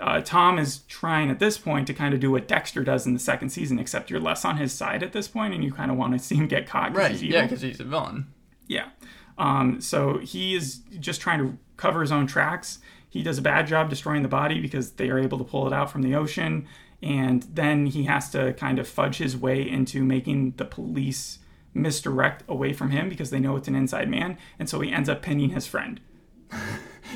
Uh, 0.00 0.20
Tom 0.20 0.56
is 0.56 0.82
trying 0.86 1.28
at 1.28 1.40
this 1.40 1.58
point 1.58 1.88
to 1.88 1.92
kind 1.92 2.14
of 2.14 2.20
do 2.20 2.30
what 2.30 2.46
Dexter 2.46 2.84
does 2.84 3.04
in 3.04 3.14
the 3.14 3.18
second 3.18 3.48
season, 3.48 3.80
except 3.80 4.10
you're 4.10 4.20
less 4.20 4.44
on 4.44 4.58
his 4.58 4.72
side 4.72 5.02
at 5.02 5.12
this 5.12 5.26
point, 5.26 5.54
and 5.54 5.64
you 5.64 5.72
kind 5.72 5.90
of 5.90 5.96
want 5.96 6.12
to 6.12 6.20
see 6.20 6.36
him 6.36 6.46
get 6.46 6.68
caught. 6.68 6.94
Right. 6.94 7.10
he's 7.10 7.24
evil. 7.24 7.40
Yeah, 7.40 7.42
because 7.42 7.62
he's 7.62 7.80
a 7.80 7.84
villain. 7.84 8.32
Yeah. 8.68 8.90
Um, 9.38 9.80
so 9.80 10.18
he 10.18 10.54
is 10.54 10.82
just 11.00 11.20
trying 11.20 11.40
to 11.40 11.58
cover 11.76 12.00
his 12.00 12.12
own 12.12 12.28
tracks. 12.28 12.78
He 13.10 13.24
does 13.24 13.38
a 13.38 13.42
bad 13.42 13.66
job 13.66 13.90
destroying 13.90 14.22
the 14.22 14.28
body 14.28 14.60
because 14.60 14.92
they 14.92 15.10
are 15.10 15.18
able 15.18 15.38
to 15.38 15.44
pull 15.44 15.66
it 15.66 15.72
out 15.72 15.90
from 15.90 16.02
the 16.02 16.14
ocean. 16.14 16.68
And 17.02 17.44
then 17.44 17.86
he 17.86 18.04
has 18.04 18.30
to 18.30 18.52
kind 18.54 18.78
of 18.78 18.88
fudge 18.88 19.18
his 19.18 19.36
way 19.36 19.62
into 19.68 20.02
making 20.04 20.54
the 20.56 20.64
police 20.64 21.38
misdirect 21.74 22.42
away 22.48 22.72
from 22.72 22.90
him 22.90 23.08
because 23.08 23.30
they 23.30 23.38
know 23.38 23.56
it's 23.56 23.68
an 23.68 23.76
inside 23.76 24.08
man. 24.08 24.36
And 24.58 24.68
so 24.68 24.80
he 24.80 24.90
ends 24.92 25.08
up 25.08 25.22
pinning 25.22 25.50
his 25.50 25.66
friend. 25.66 26.00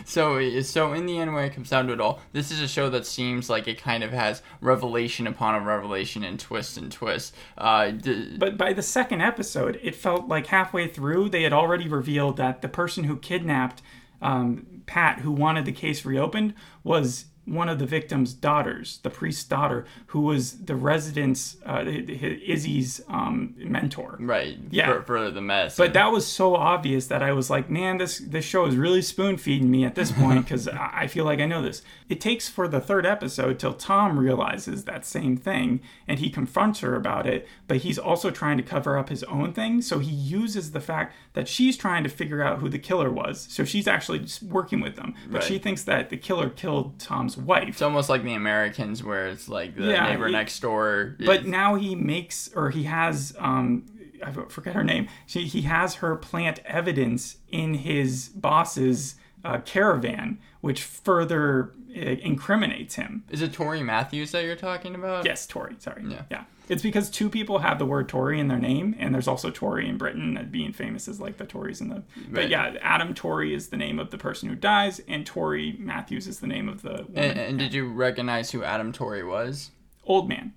So, 0.06 0.60
so 0.62 0.94
in 0.94 1.04
the 1.06 1.18
end, 1.18 1.34
when 1.34 1.44
it 1.44 1.54
comes 1.54 1.68
down 1.70 1.86
to 1.86 1.92
it 1.92 2.00
all, 2.00 2.20
this 2.32 2.50
is 2.50 2.60
a 2.60 2.66
show 2.66 2.88
that 2.90 3.06
seems 3.06 3.50
like 3.50 3.68
it 3.68 3.78
kind 3.80 4.02
of 4.02 4.10
has 4.10 4.42
revelation 4.60 5.26
upon 5.26 5.54
a 5.54 5.60
revelation 5.60 6.24
and 6.24 6.40
twist 6.40 6.76
and 6.78 6.90
twist. 6.90 7.34
Uh, 7.58 7.90
d- 7.90 8.36
But 8.38 8.56
by 8.56 8.72
the 8.72 8.82
second 8.82 9.20
episode, 9.20 9.78
it 9.82 9.94
felt 9.94 10.28
like 10.28 10.46
halfway 10.46 10.88
through, 10.88 11.28
they 11.28 11.42
had 11.42 11.52
already 11.52 11.88
revealed 11.88 12.38
that 12.38 12.62
the 12.62 12.68
person 12.68 13.04
who 13.04 13.16
kidnapped 13.16 13.82
um, 14.22 14.82
Pat, 14.86 15.20
who 15.20 15.30
wanted 15.30 15.66
the 15.66 15.72
case 15.72 16.04
reopened, 16.04 16.54
was 16.82 17.26
one 17.44 17.68
of 17.68 17.78
the 17.78 17.86
victim's 17.86 18.32
daughters, 18.34 18.98
the 19.02 19.10
priest's 19.10 19.44
daughter, 19.44 19.84
who 20.08 20.20
was 20.20 20.64
the 20.64 20.76
resident's 20.76 21.56
uh, 21.66 21.82
Izzy's 21.86 23.00
um, 23.08 23.54
mentor. 23.58 24.16
Right. 24.20 24.58
Yeah. 24.70 24.92
For, 24.98 25.02
for 25.02 25.30
the 25.30 25.40
mess. 25.40 25.76
But 25.76 25.92
that 25.94 26.12
was 26.12 26.26
so 26.26 26.54
obvious 26.54 27.06
that 27.08 27.22
I 27.22 27.32
was 27.32 27.50
like, 27.50 27.68
man, 27.70 27.98
this 27.98 28.18
this 28.18 28.44
show 28.44 28.66
is 28.66 28.76
really 28.76 29.02
spoon 29.02 29.36
feeding 29.36 29.70
me 29.70 29.84
at 29.84 29.94
this 29.94 30.12
point 30.20 30.44
because 30.44 30.68
I 30.68 30.90
I 31.02 31.06
feel 31.08 31.24
like 31.24 31.40
I 31.40 31.46
know 31.46 31.62
this. 31.62 31.82
It 32.08 32.20
takes 32.20 32.48
for 32.48 32.68
the 32.68 32.80
third 32.80 33.04
episode 33.06 33.58
till 33.58 33.74
Tom 33.74 34.18
realizes 34.18 34.84
that 34.84 35.04
same 35.04 35.36
thing 35.36 35.80
and 36.06 36.18
he 36.20 36.30
confronts 36.30 36.80
her 36.80 36.94
about 36.94 37.26
it, 37.26 37.48
but 37.66 37.78
he's 37.78 37.98
also 37.98 38.30
trying 38.30 38.56
to 38.58 38.62
cover 38.62 38.96
up 38.96 39.08
his 39.08 39.24
own 39.24 39.52
thing. 39.52 39.82
So 39.82 39.98
he 39.98 40.12
uses 40.12 40.70
the 40.72 40.80
fact 40.80 41.14
that 41.32 41.48
she's 41.48 41.76
trying 41.76 42.04
to 42.04 42.08
figure 42.10 42.42
out 42.42 42.60
who 42.60 42.68
the 42.68 42.78
killer 42.78 43.10
was. 43.10 43.46
So 43.50 43.64
she's 43.64 43.88
actually 43.88 44.20
just 44.20 44.42
working 44.42 44.80
with 44.80 44.94
them, 44.96 45.14
but 45.26 45.38
Right. 45.38 45.44
she 45.44 45.58
thinks 45.58 45.82
that 45.84 46.10
the 46.10 46.16
killer 46.16 46.48
killed 46.50 46.98
Tom's 47.00 47.31
wife. 47.36 47.68
it's 47.68 47.82
almost 47.82 48.08
like 48.08 48.22
the 48.24 48.34
Americans, 48.34 49.02
where 49.02 49.26
it's 49.28 49.48
like 49.48 49.76
the 49.76 49.84
Yeah, 49.84 50.08
neighbor 50.10 50.28
it- 50.28 50.32
next 50.32 50.60
door. 50.60 51.16
But 51.24 51.46
now 51.46 51.74
he 51.76 51.94
makes, 51.94 52.50
or 52.54 52.70
he 52.70 52.84
has, 52.84 53.34
um, 53.38 53.84
I 54.24 54.30
forget 54.32 54.74
her 54.74 54.84
name. 54.84 55.08
She, 55.26 55.46
he 55.46 55.62
has 55.62 55.96
her 55.96 56.14
plant 56.16 56.60
evidence 56.64 57.38
in 57.48 57.74
his 57.74 58.28
boss's 58.28 59.16
uh, 59.44 59.58
caravan, 59.58 60.38
which 60.60 60.82
further 60.82 61.72
uh, 61.96 62.00
incriminates 62.00 62.94
him. 62.94 63.24
is 63.30 63.42
it 63.42 63.52
Tori 63.52 63.82
Matthews 63.82 64.32
that 64.32 64.44
you're 64.44 64.56
talking 64.56 64.94
about? 64.94 65.24
Yes, 65.24 65.46
Tory. 65.46 65.76
Sorry. 65.78 66.04
Yeah. 66.06 66.22
Yeah. 66.30 66.44
It's 66.68 66.82
because 66.82 67.10
two 67.10 67.28
people 67.28 67.58
have 67.58 67.78
the 67.78 67.84
word 67.84 68.08
Tory 68.08 68.38
in 68.38 68.48
their 68.48 68.58
name, 68.58 68.94
and 68.98 69.12
there's 69.12 69.28
also 69.28 69.50
Tory 69.50 69.88
in 69.88 69.98
Britain 69.98 70.48
being 70.50 70.72
famous 70.72 71.08
as 71.08 71.20
like 71.20 71.36
the 71.36 71.44
Tories 71.44 71.80
in 71.80 71.88
the. 71.88 72.02
But 72.30 72.48
yeah, 72.48 72.76
Adam 72.80 73.14
Tory 73.14 73.52
is 73.52 73.68
the 73.68 73.76
name 73.76 73.98
of 73.98 74.10
the 74.10 74.18
person 74.18 74.48
who 74.48 74.54
dies, 74.54 75.00
and 75.08 75.26
Tory 75.26 75.76
Matthews 75.78 76.26
is 76.26 76.40
the 76.40 76.46
name 76.46 76.68
of 76.68 76.82
the. 76.82 77.06
And, 77.14 77.38
and 77.38 77.58
did 77.58 77.74
you 77.74 77.92
recognize 77.92 78.52
who 78.52 78.62
Adam 78.62 78.92
Torrey 78.92 79.24
was? 79.24 79.70
old 80.04 80.28
man. 80.28 80.52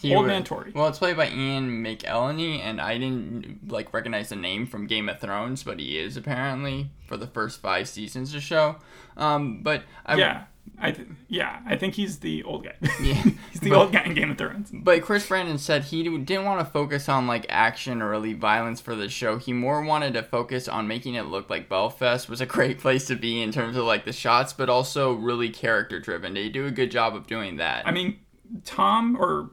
He 0.00 0.14
Old 0.14 0.26
Man 0.26 0.44
Tory. 0.44 0.72
Well, 0.74 0.86
it's 0.88 0.98
played 0.98 1.16
by 1.16 1.28
Ian 1.28 1.82
McElhinney, 1.84 2.60
and 2.60 2.80
I 2.80 2.98
didn't 2.98 3.70
like 3.70 3.92
recognize 3.92 4.28
the 4.28 4.36
name 4.36 4.66
from 4.66 4.86
Game 4.86 5.08
of 5.08 5.20
Thrones, 5.20 5.62
but 5.62 5.78
he 5.80 5.98
is 5.98 6.16
apparently 6.16 6.90
for 7.06 7.16
the 7.16 7.26
first 7.26 7.60
five 7.60 7.88
seasons 7.88 8.30
of 8.30 8.34
the 8.36 8.40
show. 8.40 8.76
Um, 9.16 9.62
but 9.62 9.82
I, 10.06 10.16
Yeah. 10.16 10.44
I 10.80 10.92
th- 10.92 11.08
yeah, 11.28 11.60
I 11.66 11.76
think 11.76 11.94
he's 11.94 12.18
the 12.18 12.44
old 12.44 12.64
guy. 12.64 12.74
Yeah. 13.02 13.14
he's 13.50 13.60
the 13.60 13.72
old 13.72 13.90
guy 13.90 14.02
in 14.04 14.14
Game 14.14 14.30
of 14.30 14.38
Thrones. 14.38 14.70
But 14.72 15.02
Chris 15.02 15.26
Brandon 15.26 15.58
said 15.58 15.84
he 15.84 16.02
didn't 16.18 16.44
want 16.44 16.60
to 16.60 16.70
focus 16.70 17.08
on 17.08 17.26
like 17.26 17.46
action 17.48 18.00
or 18.02 18.10
really 18.10 18.34
violence 18.34 18.80
for 18.80 18.94
the 18.94 19.08
show. 19.08 19.38
He 19.38 19.52
more 19.52 19.82
wanted 19.82 20.12
to 20.14 20.22
focus 20.22 20.68
on 20.68 20.86
making 20.86 21.14
it 21.14 21.22
look 21.24 21.50
like 21.50 21.68
Belfast 21.68 22.28
was 22.28 22.40
a 22.40 22.46
great 22.46 22.78
place 22.78 23.06
to 23.06 23.16
be 23.16 23.40
in 23.42 23.50
terms 23.50 23.76
of 23.76 23.84
like 23.84 24.04
the 24.04 24.12
shots, 24.12 24.52
but 24.52 24.68
also 24.68 25.14
really 25.14 25.48
character 25.48 25.98
driven. 25.98 26.34
They 26.34 26.48
do 26.48 26.66
a 26.66 26.70
good 26.70 26.90
job 26.92 27.16
of 27.16 27.26
doing 27.26 27.56
that. 27.56 27.86
I 27.88 27.90
mean, 27.90 28.18
Tom 28.64 29.16
or 29.20 29.50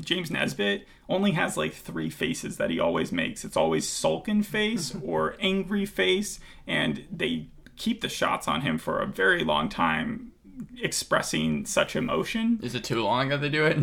James 0.00 0.30
Nesbitt 0.30 0.86
only 1.08 1.32
has 1.32 1.56
like 1.56 1.72
three 1.74 2.10
faces 2.10 2.56
that 2.58 2.70
he 2.70 2.78
always 2.80 3.10
makes. 3.12 3.44
It's 3.44 3.56
always 3.56 3.86
sulken 3.88 4.44
face 4.44 4.94
or 5.02 5.36
angry 5.40 5.86
face, 5.86 6.40
and 6.66 7.04
they 7.10 7.48
keep 7.76 8.00
the 8.00 8.08
shots 8.08 8.46
on 8.48 8.60
him 8.60 8.78
for 8.78 9.00
a 9.00 9.06
very 9.06 9.44
long 9.44 9.68
time 9.68 10.32
expressing 10.80 11.66
such 11.66 11.96
emotion. 11.96 12.60
is 12.62 12.74
it 12.74 12.84
too 12.84 13.02
long 13.02 13.28
that 13.30 13.40
they 13.40 13.48
do 13.48 13.64
it? 13.64 13.76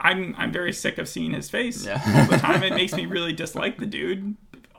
I'm 0.00 0.34
I'm 0.38 0.52
very 0.52 0.72
sick 0.72 0.96
of 0.98 1.08
seeing 1.08 1.32
his 1.32 1.50
face 1.50 1.84
Yeah. 1.84 2.00
all 2.16 2.26
the 2.26 2.38
time. 2.38 2.62
It 2.62 2.72
makes 2.72 2.94
me 2.94 3.04
really 3.16 3.32
dislike 3.32 3.78
the 3.78 3.86
dude. 3.86 4.36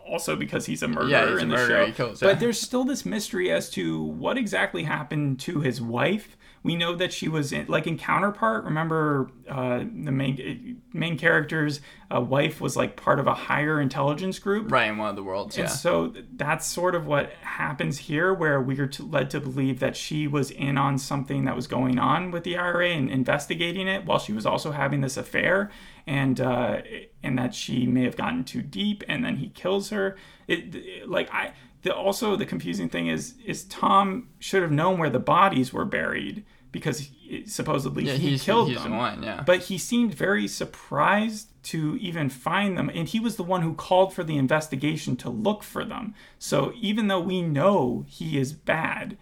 Also 0.10 0.36
because 0.36 0.66
he's 0.66 0.82
a 0.84 0.88
murderer 0.88 1.10
Yeah, 1.10 1.30
he's 1.30 1.38
a 1.38 1.42
in 1.42 1.50
the 1.50 1.56
murderer. 1.56 1.78
show. 1.82 1.86
He 1.86 1.92
kills- 1.92 2.20
but 2.20 2.28
yeah. 2.28 2.34
there's 2.36 2.60
still 2.60 2.84
this 2.84 3.06
mystery 3.06 3.51
as 3.51 3.70
to 3.72 4.01
what 4.01 4.38
exactly 4.38 4.84
happened 4.84 5.39
to 5.42 5.62
his 5.62 5.80
wife. 5.82 6.36
We 6.62 6.75
know 6.75 6.94
that 6.96 7.13
she 7.13 7.30
was 7.30 7.54
in, 7.54 7.68
like 7.68 7.88
in 7.88 7.98
Counterpart. 7.98 8.66
Remember, 8.66 9.32
uh, 9.48 9.78
the 9.78 10.12
main 10.12 10.82
main 10.92 11.18
character's 11.18 11.80
uh, 12.13 12.20
wife 12.20 12.60
was 12.60 12.75
like 12.75 12.98
part 12.98 13.18
of 13.18 13.28
a 13.28 13.34
higher 13.34 13.80
intelligence 13.80 14.39
group. 14.39 14.70
right 14.70 14.89
in 14.89 14.98
one 14.98 15.10
of 15.10 15.16
the 15.16 15.24
worlds, 15.24 15.58
yeah. 15.58 15.68
So 15.68 16.13
that's 16.36 16.66
sort 16.66 16.96
of 16.96 17.06
what 17.06 17.32
happens 17.44 18.00
here, 18.00 18.34
where 18.34 18.60
we 18.60 18.78
are 18.78 18.88
to, 18.88 19.06
led 19.06 19.30
to 19.30 19.39
believe 19.39 19.80
that 19.80 19.96
she 19.96 20.28
was 20.28 20.51
in 20.51 20.78
on 20.78 20.98
something 20.98 21.46
that 21.46 21.56
was 21.56 21.66
going 21.68 21.98
on 21.98 22.30
with 22.30 22.44
the 22.44 22.58
IRA 22.58 22.89
and 22.89 23.10
investigating 23.10 23.88
it, 23.88 24.06
while 24.06 24.20
she 24.20 24.34
was 24.34 24.46
also 24.46 24.72
having 24.72 25.00
this 25.00 25.16
affair, 25.16 25.72
and 26.18 26.42
uh, 26.42 26.82
and 27.24 27.38
that 27.38 27.54
she 27.54 27.86
may 27.86 28.04
have 28.04 28.18
gotten 28.18 28.44
too 28.44 28.62
deep, 28.62 29.04
and 29.08 29.24
then 29.24 29.36
he 29.38 29.50
kills 29.50 29.89
her. 29.92 30.18
It, 30.48 30.75
it- 30.75 31.10
like 31.10 31.30
I. 31.32 31.54
The, 31.84 31.96
also, 31.96 32.36
the 32.36 32.46
confusing 32.46 32.89
thing 32.89 33.08
is, 33.08 33.36
is 33.46 33.63
Tom 33.63 34.28
should 34.39 34.62
have 34.63 34.72
known 34.72 35.00
where 35.00 35.10
the 35.10 35.18
bodies 35.38 35.72
were 35.72 35.86
buried 35.86 36.44
because 36.74 37.00
he, 37.00 37.46
supposedly 37.46 38.04
Yeah, 38.04 38.16
he 38.16 38.38
killed 38.38 38.75
them 38.75 38.92
the 38.92 38.98
one, 38.98 39.24
yeah. 39.24 39.44
but 39.46 39.60
he 39.70 39.78
seemed 39.78 40.13
very 40.13 40.46
surprised 40.46 41.48
to 41.63 41.98
even 42.01 42.28
find 42.30 42.78
them 42.78 42.89
and 42.94 43.08
he 43.08 43.20
was 43.20 43.36
the 43.38 43.44
one 43.44 43.62
who 43.62 43.74
called 43.74 44.13
for 44.13 44.24
the 44.25 44.38
investigation 44.38 45.16
to 45.18 45.30
look 45.30 45.62
for 45.63 45.84
them 45.86 46.13
so 46.38 46.72
even 46.80 47.08
though 47.08 47.20
we 47.20 47.42
know 47.42 48.04
he 48.08 48.38
is 48.38 48.54
bad 48.54 49.18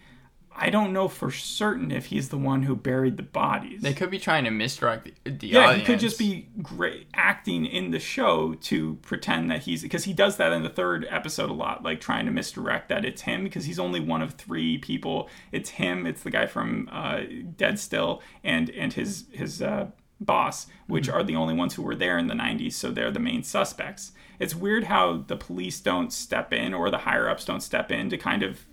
i 0.58 0.70
don't 0.70 0.92
know 0.92 1.08
for 1.08 1.30
certain 1.30 1.90
if 1.90 2.06
he's 2.06 2.28
the 2.28 2.38
one 2.38 2.62
who 2.62 2.74
buried 2.76 3.16
the 3.16 3.22
bodies. 3.22 3.82
They 3.82 3.94
could 3.94 4.10
be 4.10 4.18
trying 4.18 4.44
to 4.44 4.50
misdirect 4.50 5.08
the, 5.24 5.30
the 5.30 5.46
yeah 5.48 5.66
audience. 5.66 5.80
he 5.80 5.86
could 5.86 6.00
just 6.00 6.18
be 6.18 6.48
great 6.62 7.06
acting 7.14 7.66
in 7.66 7.90
the 7.90 7.98
show 7.98 8.54
to 8.54 8.94
pretend 9.02 9.50
that 9.50 9.62
he's 9.62 9.82
because 9.82 10.04
he 10.04 10.12
does 10.12 10.36
that 10.36 10.52
in 10.52 10.62
the 10.62 10.68
third 10.68 11.06
episode 11.10 11.50
a 11.50 11.54
lot 11.54 11.82
like 11.82 12.00
trying 12.00 12.26
to 12.26 12.32
misdirect 12.32 12.88
that 12.88 13.04
it's 13.04 13.22
him 13.22 13.44
because 13.44 13.64
he's 13.64 13.78
only 13.78 14.00
one 14.00 14.22
of 14.22 14.34
three 14.34 14.78
people. 14.78 15.28
It's 15.52 15.70
him 15.70 16.06
it's 16.06 16.22
the 16.22 16.30
guy 16.30 16.46
from 16.46 16.88
uh, 16.90 17.20
dead 17.56 17.78
still 17.78 18.22
and 18.42 18.70
and 18.70 18.92
his 18.92 19.26
his 19.32 19.62
uh, 19.62 19.88
boss 20.20 20.66
which 20.86 21.08
are 21.08 21.22
the 21.22 21.36
only 21.36 21.54
ones 21.54 21.74
who 21.74 21.82
were 21.82 21.94
there 21.94 22.18
in 22.18 22.26
the 22.26 22.34
90s 22.34 22.72
so 22.72 22.90
they're 22.90 23.10
the 23.10 23.20
main 23.20 23.42
suspects. 23.42 24.12
It's 24.38 24.54
weird 24.54 24.84
how 24.84 25.24
the 25.26 25.36
police 25.36 25.80
don't 25.80 26.12
step 26.12 26.52
in 26.52 26.72
or 26.74 26.90
the 26.90 26.98
higher 26.98 27.28
ups 27.28 27.44
don't 27.44 27.60
step 27.62 27.90
in 27.90 28.08
to 28.10 28.16
kind 28.16 28.42
of 28.42 28.66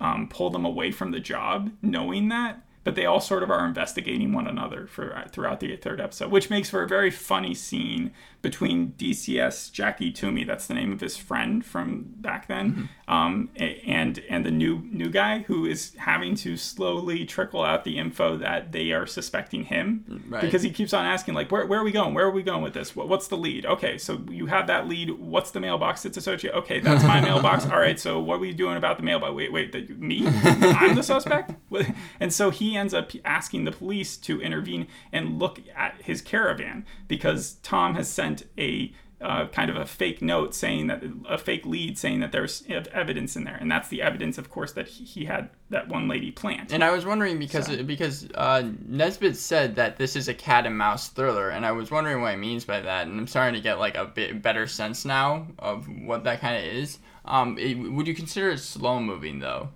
um, 0.00 0.28
pull 0.28 0.50
them 0.50 0.64
away 0.64 0.90
from 0.90 1.10
the 1.10 1.20
job, 1.20 1.70
knowing 1.82 2.28
that. 2.28 2.62
But 2.84 2.94
they 2.94 3.04
all 3.04 3.20
sort 3.20 3.42
of 3.42 3.50
are 3.50 3.66
investigating 3.66 4.32
one 4.32 4.46
another 4.46 4.86
for 4.86 5.24
throughout 5.30 5.60
the 5.60 5.76
third 5.76 6.00
episode, 6.00 6.30
which 6.30 6.48
makes 6.48 6.70
for 6.70 6.82
a 6.82 6.88
very 6.88 7.10
funny 7.10 7.52
scene 7.52 8.12
between 8.40 8.92
DCS 8.92 9.72
Jackie 9.72 10.12
Twomey, 10.12 10.46
that's 10.46 10.66
the 10.66 10.74
name 10.74 10.92
of 10.92 11.00
his 11.00 11.16
friend 11.16 11.64
from 11.64 12.04
back 12.18 12.46
then, 12.46 12.88
um, 13.08 13.48
and 13.56 14.20
and 14.30 14.44
the 14.46 14.50
new 14.50 14.82
new 14.92 15.10
guy 15.10 15.40
who 15.40 15.66
is 15.66 15.94
having 15.96 16.34
to 16.36 16.56
slowly 16.56 17.24
trickle 17.24 17.62
out 17.62 17.84
the 17.84 17.98
info 17.98 18.36
that 18.36 18.70
they 18.72 18.92
are 18.92 19.06
suspecting 19.06 19.64
him 19.64 20.04
Right. 20.28 20.40
because 20.42 20.62
he 20.62 20.70
keeps 20.70 20.92
on 20.92 21.04
asking 21.04 21.34
like 21.34 21.50
where, 21.50 21.66
where 21.66 21.80
are 21.80 21.84
we 21.84 21.90
going? 21.92 22.14
Where 22.14 22.26
are 22.26 22.30
we 22.30 22.42
going 22.42 22.62
with 22.62 22.74
this? 22.74 22.94
What, 22.94 23.08
what's 23.08 23.28
the 23.28 23.36
lead? 23.36 23.66
Okay 23.66 23.98
so 23.98 24.20
you 24.30 24.46
have 24.46 24.66
that 24.68 24.86
lead. 24.88 25.10
What's 25.10 25.50
the 25.50 25.60
mailbox 25.60 26.02
that's 26.02 26.16
associated 26.16 26.56
okay 26.58 26.80
that's 26.80 27.02
my 27.04 27.20
mailbox. 27.20 27.64
All 27.70 27.78
right 27.78 27.98
so 27.98 28.20
what 28.20 28.36
are 28.36 28.38
we 28.40 28.52
doing 28.52 28.76
about 28.76 28.98
the 28.98 29.02
mailbox? 29.02 29.32
Wait 29.34 29.52
wait 29.52 29.72
the, 29.72 29.82
me? 29.94 30.22
I'm 30.44 30.94
the 30.94 31.02
suspect? 31.02 31.52
And 32.20 32.32
so 32.32 32.50
he 32.50 32.76
ends 32.76 32.92
up 32.92 33.12
asking 33.24 33.64
the 33.64 33.72
police 33.72 34.16
to 34.18 34.40
intervene 34.40 34.86
and 35.12 35.38
look 35.38 35.60
at 35.76 36.02
his 36.02 36.20
caravan 36.20 36.84
because 37.06 37.54
tom 37.62 37.94
has 37.94 38.08
sent 38.10 38.27
a 38.58 38.92
uh, 39.20 39.46
kind 39.48 39.68
of 39.68 39.76
a 39.76 39.84
fake 39.84 40.22
note 40.22 40.54
saying 40.54 40.86
that 40.86 41.02
a 41.28 41.36
fake 41.36 41.66
lead 41.66 41.98
saying 41.98 42.20
that 42.20 42.30
there's 42.30 42.62
evidence 42.92 43.34
in 43.34 43.42
there 43.42 43.56
and 43.56 43.68
that's 43.70 43.88
the 43.88 44.00
evidence 44.00 44.38
of 44.38 44.48
course 44.48 44.72
that 44.72 44.86
he, 44.86 45.24
had 45.24 45.50
that 45.70 45.88
one 45.88 46.06
lady 46.06 46.30
plant 46.30 46.72
And 46.72 46.84
I 46.84 46.92
was 46.92 47.04
wondering 47.04 47.38
because 47.38 47.68
because 47.82 48.28
uh, 48.36 48.62
Nesbitt 48.86 49.36
said 49.36 49.74
that 49.74 49.96
this 49.96 50.14
is 50.14 50.28
a 50.28 50.34
cat 50.34 50.66
and 50.66 50.78
mouse 50.78 51.08
thriller, 51.08 51.50
and 51.50 51.66
I 51.66 51.72
was 51.72 51.90
wondering 51.90 52.22
what 52.22 52.30
he 52.30 52.36
means 52.36 52.64
by 52.64 52.80
that. 52.80 53.06
And 53.06 53.18
I'm 53.18 53.26
starting 53.26 53.54
to 53.54 53.60
get 53.60 53.78
like 53.78 53.96
a 53.96 54.06
bit 54.06 54.40
better 54.40 54.66
sense 54.66 55.04
now 55.04 55.48
of 55.58 55.86
what 55.88 56.24
that 56.24 56.40
kind 56.40 56.56
of 56.56 56.72
is. 56.72 56.98
Um, 57.24 57.58
it, 57.58 57.74
would 57.74 58.06
you 58.06 58.14
consider 58.14 58.50
it 58.50 58.58
slow 58.58 59.00
moving 59.00 59.40
though? 59.40 59.70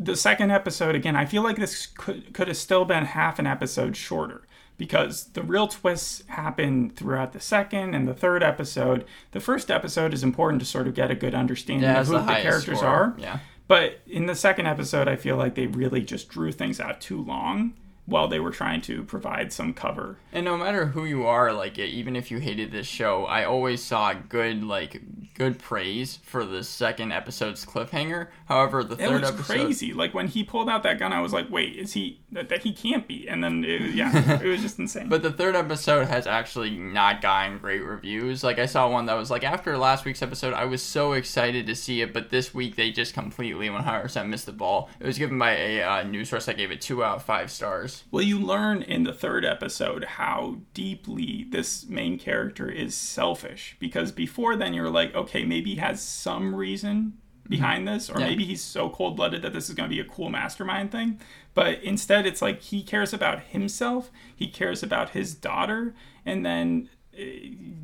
the 0.00 0.16
second 0.16 0.50
episode 0.50 0.94
again 0.94 1.16
i 1.16 1.24
feel 1.24 1.42
like 1.42 1.56
this 1.56 1.86
could, 1.86 2.32
could 2.32 2.48
have 2.48 2.56
still 2.56 2.84
been 2.84 3.04
half 3.04 3.38
an 3.38 3.46
episode 3.46 3.96
shorter 3.96 4.46
because 4.78 5.24
the 5.34 5.42
real 5.42 5.68
twists 5.68 6.22
happen 6.28 6.88
throughout 6.90 7.32
the 7.34 7.40
second 7.40 7.94
and 7.94 8.08
the 8.08 8.14
third 8.14 8.42
episode 8.42 9.04
the 9.32 9.40
first 9.40 9.70
episode 9.70 10.14
is 10.14 10.22
important 10.22 10.60
to 10.60 10.66
sort 10.66 10.86
of 10.88 10.94
get 10.94 11.10
a 11.10 11.14
good 11.14 11.34
understanding 11.34 11.82
Yeah, 11.82 12.00
of 12.00 12.06
who 12.06 12.12
the 12.14 12.20
the, 12.20 12.32
characters 12.36 12.78
score. 12.78 12.88
are 12.88 13.14
Yeah. 13.18 13.38
but 13.66 14.00
in 14.06 14.24
the 14.26 14.34
second 14.34 14.66
episode 14.66 15.08
i 15.08 15.16
feel 15.16 15.36
like 15.36 15.54
they 15.56 15.66
really 15.66 16.00
just 16.02 16.28
drew 16.28 16.52
things 16.52 16.80
out 16.80 17.00
too 17.00 17.22
long 17.22 17.74
while 18.08 18.26
they 18.26 18.40
were 18.40 18.50
trying 18.50 18.80
to 18.80 19.02
provide 19.04 19.52
some 19.52 19.74
cover. 19.74 20.16
And 20.32 20.44
no 20.46 20.56
matter 20.56 20.86
who 20.86 21.04
you 21.04 21.26
are, 21.26 21.52
like 21.52 21.78
even 21.78 22.16
if 22.16 22.30
you 22.30 22.38
hated 22.38 22.72
this 22.72 22.86
show, 22.86 23.26
I 23.26 23.44
always 23.44 23.82
saw 23.82 24.14
good 24.14 24.64
like 24.64 25.02
good 25.34 25.58
praise 25.58 26.18
for 26.22 26.44
the 26.44 26.64
second 26.64 27.12
episode's 27.12 27.66
cliffhanger. 27.66 28.28
However, 28.46 28.82
the 28.82 28.94
It 28.94 29.08
third 29.08 29.20
was 29.20 29.30
episode 29.30 29.44
crazy. 29.44 29.92
Like 29.92 30.14
when 30.14 30.26
he 30.28 30.42
pulled 30.42 30.70
out 30.70 30.82
that 30.84 30.98
gun, 30.98 31.12
I 31.12 31.20
was 31.20 31.34
like, 31.34 31.50
"Wait, 31.50 31.76
is 31.76 31.92
he 31.92 32.18
that, 32.32 32.48
that 32.48 32.62
he 32.62 32.72
can't 32.72 33.06
be?" 33.06 33.28
And 33.28 33.44
then 33.44 33.62
it, 33.62 33.94
yeah, 33.94 34.40
it 34.42 34.48
was 34.48 34.62
just 34.62 34.78
insane. 34.78 35.08
But 35.08 35.22
the 35.22 35.32
third 35.32 35.54
episode 35.54 36.08
has 36.08 36.26
actually 36.26 36.70
not 36.70 37.20
gotten 37.20 37.58
great 37.58 37.84
reviews. 37.84 38.42
Like 38.42 38.58
I 38.58 38.66
saw 38.66 38.88
one 38.90 39.04
that 39.06 39.14
was 39.14 39.30
like 39.30 39.44
after 39.44 39.76
last 39.76 40.06
week's 40.06 40.22
episode, 40.22 40.54
I 40.54 40.64
was 40.64 40.82
so 40.82 41.12
excited 41.12 41.66
to 41.66 41.74
see 41.74 42.00
it, 42.00 42.14
but 42.14 42.30
this 42.30 42.54
week 42.54 42.76
they 42.76 42.90
just 42.90 43.12
completely 43.12 43.68
100% 43.68 44.28
missed 44.28 44.46
the 44.46 44.52
ball. 44.52 44.88
It 44.98 45.06
was 45.06 45.18
given 45.18 45.38
by 45.38 45.56
a 45.56 45.82
uh, 45.82 46.02
news 46.04 46.30
source 46.30 46.46
that 46.46 46.56
gave 46.56 46.70
it 46.70 46.80
two 46.80 47.04
out 47.04 47.16
of 47.16 47.22
five 47.22 47.50
stars. 47.50 47.97
Well, 48.10 48.22
you 48.22 48.38
learn 48.38 48.82
in 48.82 49.04
the 49.04 49.12
third 49.12 49.44
episode 49.44 50.04
how 50.04 50.58
deeply 50.74 51.46
this 51.50 51.86
main 51.86 52.18
character 52.18 52.70
is 52.70 52.94
selfish 52.94 53.76
because 53.78 54.12
before 54.12 54.56
then 54.56 54.74
you're 54.74 54.90
like, 54.90 55.14
okay, 55.14 55.44
maybe 55.44 55.70
he 55.74 55.76
has 55.80 56.02
some 56.02 56.54
reason 56.54 57.14
behind 57.48 57.88
this, 57.88 58.10
or 58.10 58.20
Yeah. 58.20 58.26
maybe 58.26 58.44
he's 58.44 58.62
so 58.62 58.90
cold 58.90 59.16
blooded 59.16 59.42
that 59.42 59.52
this 59.54 59.68
is 59.68 59.74
going 59.74 59.88
to 59.88 59.94
be 59.94 60.00
a 60.00 60.04
cool 60.04 60.28
mastermind 60.28 60.92
thing. 60.92 61.18
But 61.54 61.82
instead, 61.82 62.26
it's 62.26 62.42
like 62.42 62.60
he 62.60 62.82
cares 62.82 63.12
about 63.14 63.40
himself, 63.40 64.10
he 64.34 64.48
cares 64.48 64.82
about 64.82 65.10
his 65.10 65.34
daughter, 65.34 65.94
and 66.26 66.44
then 66.44 66.90
uh, 67.18 67.22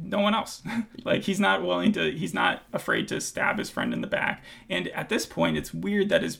no 0.02 0.20
one 0.20 0.34
else. 0.34 0.62
like 1.04 1.22
he's 1.22 1.40
not 1.40 1.62
willing 1.62 1.92
to, 1.92 2.12
he's 2.12 2.34
not 2.34 2.62
afraid 2.74 3.08
to 3.08 3.20
stab 3.22 3.58
his 3.58 3.70
friend 3.70 3.92
in 3.94 4.00
the 4.02 4.06
back. 4.06 4.44
And 4.68 4.88
at 4.88 5.08
this 5.08 5.24
point, 5.26 5.56
it's 5.56 5.72
weird 5.72 6.08
that 6.10 6.22
his 6.22 6.38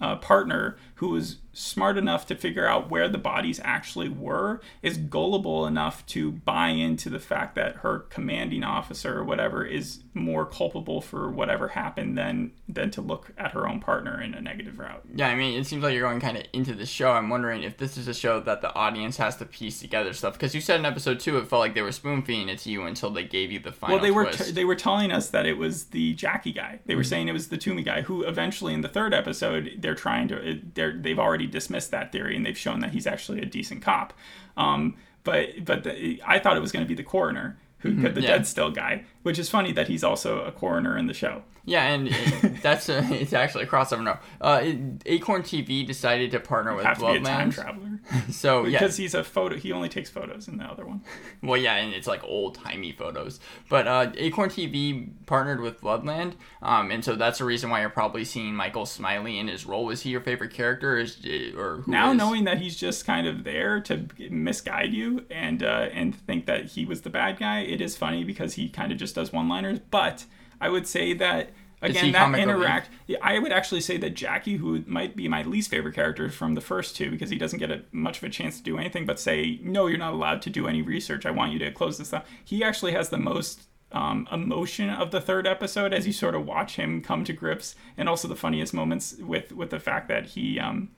uh, 0.00 0.16
partner, 0.16 0.76
who 0.96 1.08
was 1.08 1.38
smart 1.52 1.96
enough 1.96 2.26
to 2.26 2.34
figure 2.34 2.66
out 2.66 2.90
where 2.90 3.08
the 3.08 3.18
bodies 3.18 3.60
actually 3.62 4.08
were, 4.08 4.60
is 4.82 4.96
gullible 4.96 5.66
enough 5.66 6.04
to 6.06 6.32
buy 6.32 6.68
into 6.68 7.08
the 7.08 7.20
fact 7.20 7.54
that 7.54 7.76
her 7.76 8.00
commanding 8.00 8.64
officer 8.64 9.18
or 9.18 9.24
whatever 9.24 9.64
is 9.64 10.00
more 10.14 10.44
culpable 10.44 11.00
for 11.00 11.30
whatever 11.30 11.68
happened 11.68 12.16
than 12.18 12.52
than 12.68 12.90
to 12.90 13.00
look 13.00 13.32
at 13.36 13.52
her 13.52 13.68
own 13.68 13.80
partner 13.80 14.20
in 14.20 14.34
a 14.34 14.40
negative 14.40 14.78
route. 14.78 15.02
Yeah, 15.14 15.28
I 15.28 15.34
mean, 15.34 15.58
it 15.58 15.64
seems 15.66 15.82
like 15.82 15.92
you're 15.92 16.08
going 16.08 16.20
kind 16.20 16.36
of 16.36 16.44
into 16.52 16.74
the 16.74 16.86
show. 16.86 17.12
I'm 17.12 17.28
wondering 17.28 17.62
if 17.62 17.76
this 17.76 17.96
is 17.96 18.08
a 18.08 18.14
show 18.14 18.40
that 18.40 18.60
the 18.60 18.74
audience 18.74 19.16
has 19.18 19.36
to 19.36 19.44
piece 19.44 19.80
together 19.80 20.12
stuff. 20.12 20.34
Because 20.34 20.54
you 20.54 20.60
said 20.60 20.80
in 20.80 20.86
episode 20.86 21.20
two, 21.20 21.38
it 21.38 21.46
felt 21.46 21.60
like 21.60 21.74
they 21.74 21.82
were 21.82 21.92
spoon 21.92 22.22
feeding 22.22 22.48
it 22.48 22.58
to 22.60 22.70
you 22.70 22.84
until 22.84 23.10
they 23.10 23.24
gave 23.24 23.52
you 23.52 23.58
the 23.60 23.72
final 23.72 23.96
Well, 23.96 24.04
they 24.04 24.10
were 24.10 24.30
t- 24.30 24.50
they 24.50 24.64
were 24.64 24.74
telling 24.76 25.12
us 25.12 25.30
that 25.30 25.46
it 25.46 25.56
was 25.56 25.86
the 25.86 26.14
Jackie 26.14 26.52
guy. 26.52 26.80
They 26.86 26.96
were 26.96 27.04
saying 27.04 27.28
it 27.28 27.32
was 27.32 27.48
the 27.48 27.58
Twomey 27.58 27.84
guy, 27.84 28.02
who 28.02 28.22
eventually 28.24 28.74
in 28.74 28.80
the 28.80 28.88
third 28.88 29.14
episode 29.14 29.80
they're 29.84 29.94
trying 29.94 30.26
to 30.28 30.60
they're 30.72 30.96
they've 30.96 31.18
already 31.18 31.46
dismissed 31.46 31.90
that 31.90 32.10
theory 32.10 32.34
and 32.34 32.44
they've 32.44 32.56
shown 32.56 32.80
that 32.80 32.90
he's 32.92 33.06
actually 33.06 33.42
a 33.42 33.44
decent 33.44 33.82
cop. 33.82 34.14
Um, 34.56 34.96
but 35.24 35.64
but 35.64 35.84
the, 35.84 36.22
I 36.26 36.38
thought 36.38 36.56
it 36.56 36.60
was 36.60 36.72
going 36.72 36.84
to 36.84 36.88
be 36.88 36.94
the 36.94 37.04
coroner. 37.04 37.58
Who, 37.80 37.92
the 37.92 38.22
yeah. 38.22 38.28
dead 38.28 38.46
still 38.46 38.70
guy, 38.70 39.04
which 39.24 39.38
is 39.38 39.48
funny 39.48 39.72
that 39.72 39.88
he's 39.88 40.04
also 40.04 40.44
a 40.44 40.52
coroner 40.52 40.96
in 40.96 41.06
the 41.06 41.14
show. 41.14 41.42
Yeah, 41.66 41.84
and 41.84 42.08
it, 42.08 42.60
that's 42.62 42.90
a, 42.90 43.02
it's 43.10 43.32
actually 43.32 43.64
a 43.64 43.66
crossover. 43.66 44.02
No, 44.02 44.18
uh, 44.40 44.60
it, 44.62 45.02
Acorn 45.06 45.42
TV 45.42 45.86
decided 45.86 46.30
to 46.32 46.40
partner 46.40 46.76
with 46.76 46.84
Have 46.84 46.98
to 46.98 47.06
be 47.06 47.16
a 47.16 47.20
time 47.20 47.50
traveler 47.50 48.00
So 48.30 48.66
yeah, 48.66 48.78
because 48.78 48.98
he's 48.98 49.14
a 49.14 49.24
photo. 49.24 49.56
He 49.56 49.72
only 49.72 49.88
takes 49.88 50.10
photos 50.10 50.46
in 50.46 50.58
the 50.58 50.64
other 50.64 50.84
one. 50.84 51.02
well, 51.42 51.58
yeah, 51.58 51.76
and 51.76 51.94
it's 51.94 52.06
like 52.06 52.22
old 52.22 52.56
timey 52.56 52.92
photos. 52.92 53.40
But 53.70 53.86
uh, 53.86 54.12
Acorn 54.16 54.50
TV 54.50 55.08
partnered 55.24 55.60
with 55.60 55.80
Bloodland, 55.80 56.34
um, 56.60 56.90
and 56.90 57.02
so 57.02 57.16
that's 57.16 57.38
the 57.38 57.46
reason 57.46 57.70
why 57.70 57.80
you're 57.80 57.88
probably 57.88 58.26
seeing 58.26 58.54
Michael 58.54 58.84
Smiley 58.84 59.38
in 59.38 59.48
his 59.48 59.64
role. 59.64 59.86
Was 59.86 60.02
he 60.02 60.10
your 60.10 60.20
favorite 60.20 60.52
character, 60.52 60.98
is 60.98 61.16
or 61.56 61.78
who 61.78 61.90
now 61.90 62.12
is? 62.12 62.18
knowing 62.18 62.44
that 62.44 62.58
he's 62.58 62.76
just 62.76 63.06
kind 63.06 63.26
of 63.26 63.42
there 63.44 63.80
to 63.80 64.06
misguide 64.28 64.92
you 64.92 65.24
and 65.30 65.62
uh, 65.62 65.88
and 65.94 66.14
think 66.14 66.44
that 66.44 66.66
he 66.66 66.84
was 66.84 67.00
the 67.00 67.10
bad 67.10 67.38
guy, 67.38 67.60
it 67.60 67.80
is 67.80 67.96
funny 67.96 68.22
because 68.22 68.54
he 68.54 68.68
kind 68.68 68.92
of 68.92 68.98
just 68.98 69.13
does 69.14 69.32
one-liners. 69.32 69.78
But 69.78 70.24
I 70.60 70.68
would 70.68 70.86
say 70.86 71.14
that 71.14 71.50
again 71.82 72.12
that 72.12 72.18
comic 72.18 72.40
relief? 72.40 72.56
interact. 72.56 72.90
I 73.22 73.38
would 73.38 73.52
actually 73.52 73.80
say 73.80 73.96
that 73.98 74.14
Jackie, 74.14 74.56
who 74.56 74.82
might 74.86 75.16
be 75.16 75.28
my 75.28 75.42
least 75.42 75.70
favorite 75.70 75.94
character 75.94 76.28
from 76.30 76.54
the 76.54 76.60
first 76.60 76.96
two, 76.96 77.10
because 77.10 77.30
he 77.30 77.38
doesn't 77.38 77.58
get 77.58 77.70
a, 77.70 77.82
much 77.92 78.18
of 78.18 78.24
a 78.24 78.30
chance 78.30 78.56
to 78.58 78.62
do 78.62 78.78
anything 78.78 79.06
but 79.06 79.20
say, 79.20 79.58
"No, 79.62 79.86
you're 79.86 79.98
not 79.98 80.12
allowed 80.12 80.42
to 80.42 80.50
do 80.50 80.66
any 80.66 80.82
research. 80.82 81.26
I 81.26 81.30
want 81.30 81.52
you 81.52 81.58
to 81.60 81.70
close 81.70 81.98
this 81.98 82.12
up." 82.12 82.26
He 82.44 82.64
actually 82.64 82.92
has 82.92 83.10
the 83.10 83.18
most 83.18 83.62
um, 83.92 84.26
emotion 84.32 84.90
of 84.90 85.10
the 85.10 85.20
third 85.20 85.46
episode 85.46 85.94
as 85.94 86.06
you 86.06 86.12
sort 86.12 86.34
of 86.34 86.44
watch 86.44 86.76
him 86.76 87.00
come 87.00 87.24
to 87.24 87.32
grips, 87.32 87.76
and 87.96 88.08
also 88.08 88.26
the 88.26 88.36
funniest 88.36 88.74
moments 88.74 89.16
with 89.18 89.52
with 89.52 89.70
the 89.70 89.80
fact 89.80 90.08
that 90.08 90.26
he 90.26 90.58
um, 90.58 90.90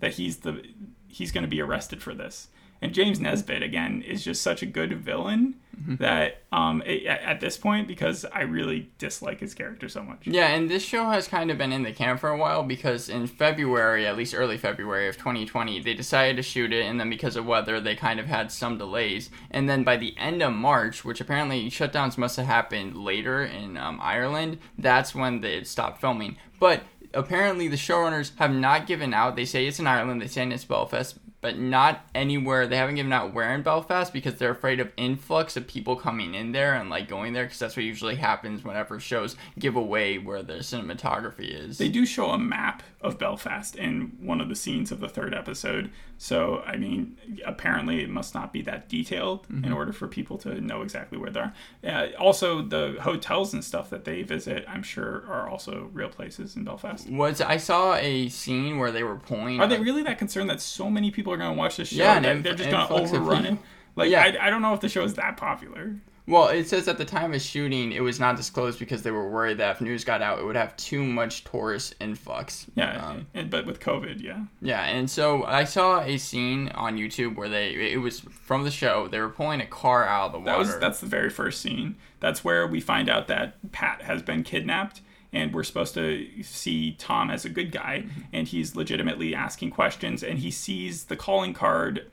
that 0.00 0.14
he's 0.14 0.38
the 0.38 0.62
he's 1.08 1.32
going 1.32 1.44
to 1.44 1.48
be 1.48 1.60
arrested 1.60 2.02
for 2.02 2.14
this. 2.14 2.48
And 2.82 2.92
James 2.92 3.20
Nesbitt 3.20 3.62
again 3.62 4.02
is 4.02 4.24
just 4.24 4.42
such 4.42 4.62
a 4.62 4.66
good 4.66 4.92
villain 5.00 5.54
that 5.86 6.42
um, 6.52 6.82
at, 6.82 7.06
at 7.06 7.40
this 7.40 7.56
point 7.56 7.88
because 7.88 8.24
I 8.24 8.42
really 8.42 8.90
dislike 8.98 9.40
his 9.40 9.54
character 9.54 9.88
so 9.88 10.02
much. 10.02 10.26
Yeah, 10.26 10.48
and 10.48 10.70
this 10.70 10.84
show 10.84 11.10
has 11.10 11.28
kind 11.28 11.50
of 11.50 11.58
been 11.58 11.72
in 11.72 11.82
the 11.82 11.92
can 11.92 12.18
for 12.18 12.30
a 12.30 12.36
while 12.36 12.62
because 12.62 13.08
in 13.08 13.26
February, 13.26 14.06
at 14.06 14.16
least 14.16 14.34
early 14.34 14.56
February 14.56 15.08
of 15.08 15.16
2020, 15.16 15.80
they 15.80 15.94
decided 15.94 16.36
to 16.36 16.42
shoot 16.42 16.72
it, 16.72 16.84
and 16.84 16.98
then 16.98 17.10
because 17.10 17.36
of 17.36 17.46
weather, 17.46 17.80
they 17.80 17.94
kind 17.94 18.20
of 18.20 18.26
had 18.26 18.50
some 18.50 18.78
delays. 18.78 19.30
And 19.50 19.68
then 19.68 19.84
by 19.84 19.96
the 19.96 20.16
end 20.16 20.42
of 20.42 20.52
March, 20.52 21.04
which 21.04 21.20
apparently 21.20 21.70
shutdowns 21.70 22.18
must 22.18 22.36
have 22.36 22.46
happened 22.46 22.96
later 22.96 23.42
in 23.44 23.76
um, 23.76 23.98
Ireland, 24.02 24.58
that's 24.78 25.14
when 25.14 25.40
they 25.40 25.64
stopped 25.64 26.00
filming. 26.00 26.36
But 26.58 26.82
apparently, 27.12 27.68
the 27.68 27.76
showrunners 27.76 28.36
have 28.38 28.52
not 28.52 28.86
given 28.86 29.12
out. 29.12 29.36
They 29.36 29.44
say 29.44 29.66
it's 29.66 29.78
in 29.78 29.86
Ireland, 29.86 30.22
they 30.22 30.28
say 30.28 30.48
it's 30.48 30.64
Belfast, 30.64 31.18
but 31.44 31.58
not 31.58 32.06
anywhere. 32.14 32.66
They 32.66 32.78
haven't 32.78 32.94
given 32.94 33.12
out 33.12 33.34
where 33.34 33.54
in 33.54 33.60
Belfast 33.60 34.14
because 34.14 34.36
they're 34.36 34.52
afraid 34.52 34.80
of 34.80 34.90
influx 34.96 35.58
of 35.58 35.66
people 35.66 35.94
coming 35.94 36.34
in 36.34 36.52
there 36.52 36.72
and 36.72 36.88
like 36.88 37.06
going 37.06 37.34
there 37.34 37.44
because 37.44 37.58
that's 37.58 37.76
what 37.76 37.84
usually 37.84 38.16
happens 38.16 38.64
whenever 38.64 38.98
shows 38.98 39.36
give 39.58 39.76
away 39.76 40.16
where 40.16 40.42
their 40.42 40.60
cinematography 40.60 41.50
is. 41.50 41.76
They 41.76 41.90
do 41.90 42.06
show 42.06 42.30
a 42.30 42.38
map 42.38 42.82
of 43.02 43.18
Belfast 43.18 43.76
in 43.76 44.16
one 44.22 44.40
of 44.40 44.48
the 44.48 44.54
scenes 44.54 44.90
of 44.90 45.00
the 45.00 45.08
third 45.10 45.34
episode. 45.34 45.90
So, 46.16 46.62
I 46.64 46.76
mean, 46.76 47.16
apparently 47.44 48.02
it 48.02 48.08
must 48.08 48.34
not 48.34 48.52
be 48.52 48.62
that 48.62 48.88
detailed 48.88 49.46
in 49.50 49.72
order 49.72 49.92
for 49.92 50.06
people 50.08 50.38
to 50.38 50.60
know 50.60 50.82
exactly 50.82 51.18
where 51.18 51.30
they 51.30 51.40
are. 51.40 51.52
Uh, 51.86 52.06
also, 52.18 52.62
the 52.62 52.96
hotels 53.00 53.52
and 53.52 53.64
stuff 53.64 53.90
that 53.90 54.04
they 54.04 54.22
visit, 54.22 54.64
I'm 54.68 54.82
sure, 54.82 55.24
are 55.28 55.48
also 55.48 55.90
real 55.92 56.08
places 56.08 56.56
in 56.56 56.64
Belfast. 56.64 57.08
Was 57.10 57.40
I 57.40 57.56
saw 57.56 57.94
a 57.96 58.28
scene 58.28 58.78
where 58.78 58.92
they 58.92 59.02
were 59.02 59.16
pulling? 59.16 59.60
Are 59.60 59.66
they 59.66 59.80
really 59.80 60.02
that 60.04 60.18
concerned 60.18 60.48
that 60.50 60.60
so 60.60 60.88
many 60.88 61.10
people 61.10 61.32
are 61.32 61.36
going 61.36 61.52
to 61.52 61.58
watch 61.58 61.76
this 61.76 61.88
show 61.88 61.96
Yeah, 61.96 62.22
and 62.22 62.44
they're 62.44 62.54
just 62.54 62.70
going 62.70 62.86
to 62.86 62.94
overrun 62.94 63.46
it? 63.46 63.58
Like, 63.96 64.10
Yeah. 64.10 64.22
I, 64.22 64.46
I 64.46 64.50
don't 64.50 64.62
know 64.62 64.74
if 64.74 64.80
the 64.80 64.88
show 64.88 65.04
is 65.04 65.14
that 65.14 65.36
popular. 65.36 65.96
Well, 66.26 66.48
it 66.48 66.66
says 66.68 66.88
at 66.88 66.96
the 66.96 67.04
time 67.04 67.34
of 67.34 67.42
shooting, 67.42 67.92
it 67.92 68.00
was 68.00 68.18
not 68.18 68.36
disclosed 68.36 68.78
because 68.78 69.02
they 69.02 69.10
were 69.10 69.28
worried 69.28 69.58
that 69.58 69.72
if 69.76 69.80
news 69.82 70.04
got 70.04 70.22
out, 70.22 70.38
it 70.38 70.44
would 70.46 70.56
have 70.56 70.74
too 70.76 71.04
much 71.04 71.44
tourist 71.44 71.94
influx. 72.00 72.64
Yeah, 72.74 73.06
Um, 73.08 73.26
and- 73.34 73.50
but 73.50 73.66
with 73.66 73.78
COVID, 73.78 74.22
yeah. 74.22 74.44
Yeah, 74.62 74.82
and 74.84 75.10
so 75.10 75.44
I 75.44 75.64
saw 75.64 76.00
a 76.00 76.16
scene 76.16 76.70
on 76.70 76.96
YouTube 76.96 77.34
where 77.36 77.50
they 77.50 77.74
it 77.92 78.00
was 78.00 78.20
from 78.20 78.64
the 78.64 78.70
show. 78.70 79.06
They 79.06 79.20
were 79.20 79.28
pulling 79.28 79.60
a 79.60 79.66
car 79.66 80.06
out 80.06 80.28
of 80.28 80.32
the 80.32 80.38
That 80.38 80.56
water. 80.58 80.58
was 80.70 80.78
that's 80.78 81.00
the 81.00 81.06
very 81.06 81.28
first 81.28 81.60
scene. 81.60 81.96
That's 82.20 82.42
where 82.42 82.66
we 82.66 82.80
find 82.80 83.10
out 83.10 83.28
that 83.28 83.56
Pat 83.72 84.00
has 84.02 84.22
been 84.22 84.44
kidnapped, 84.44 85.02
and 85.30 85.52
we're 85.52 85.62
supposed 85.62 85.92
to 85.94 86.26
see 86.42 86.92
Tom 86.92 87.30
as 87.30 87.44
a 87.44 87.50
good 87.50 87.70
guy, 87.70 88.06
and 88.32 88.48
he's 88.48 88.74
legitimately 88.74 89.34
asking 89.34 89.72
questions, 89.72 90.22
and 90.22 90.38
he 90.38 90.50
sees 90.50 91.04
the 91.04 91.16
calling 91.16 91.52
card, 91.52 92.10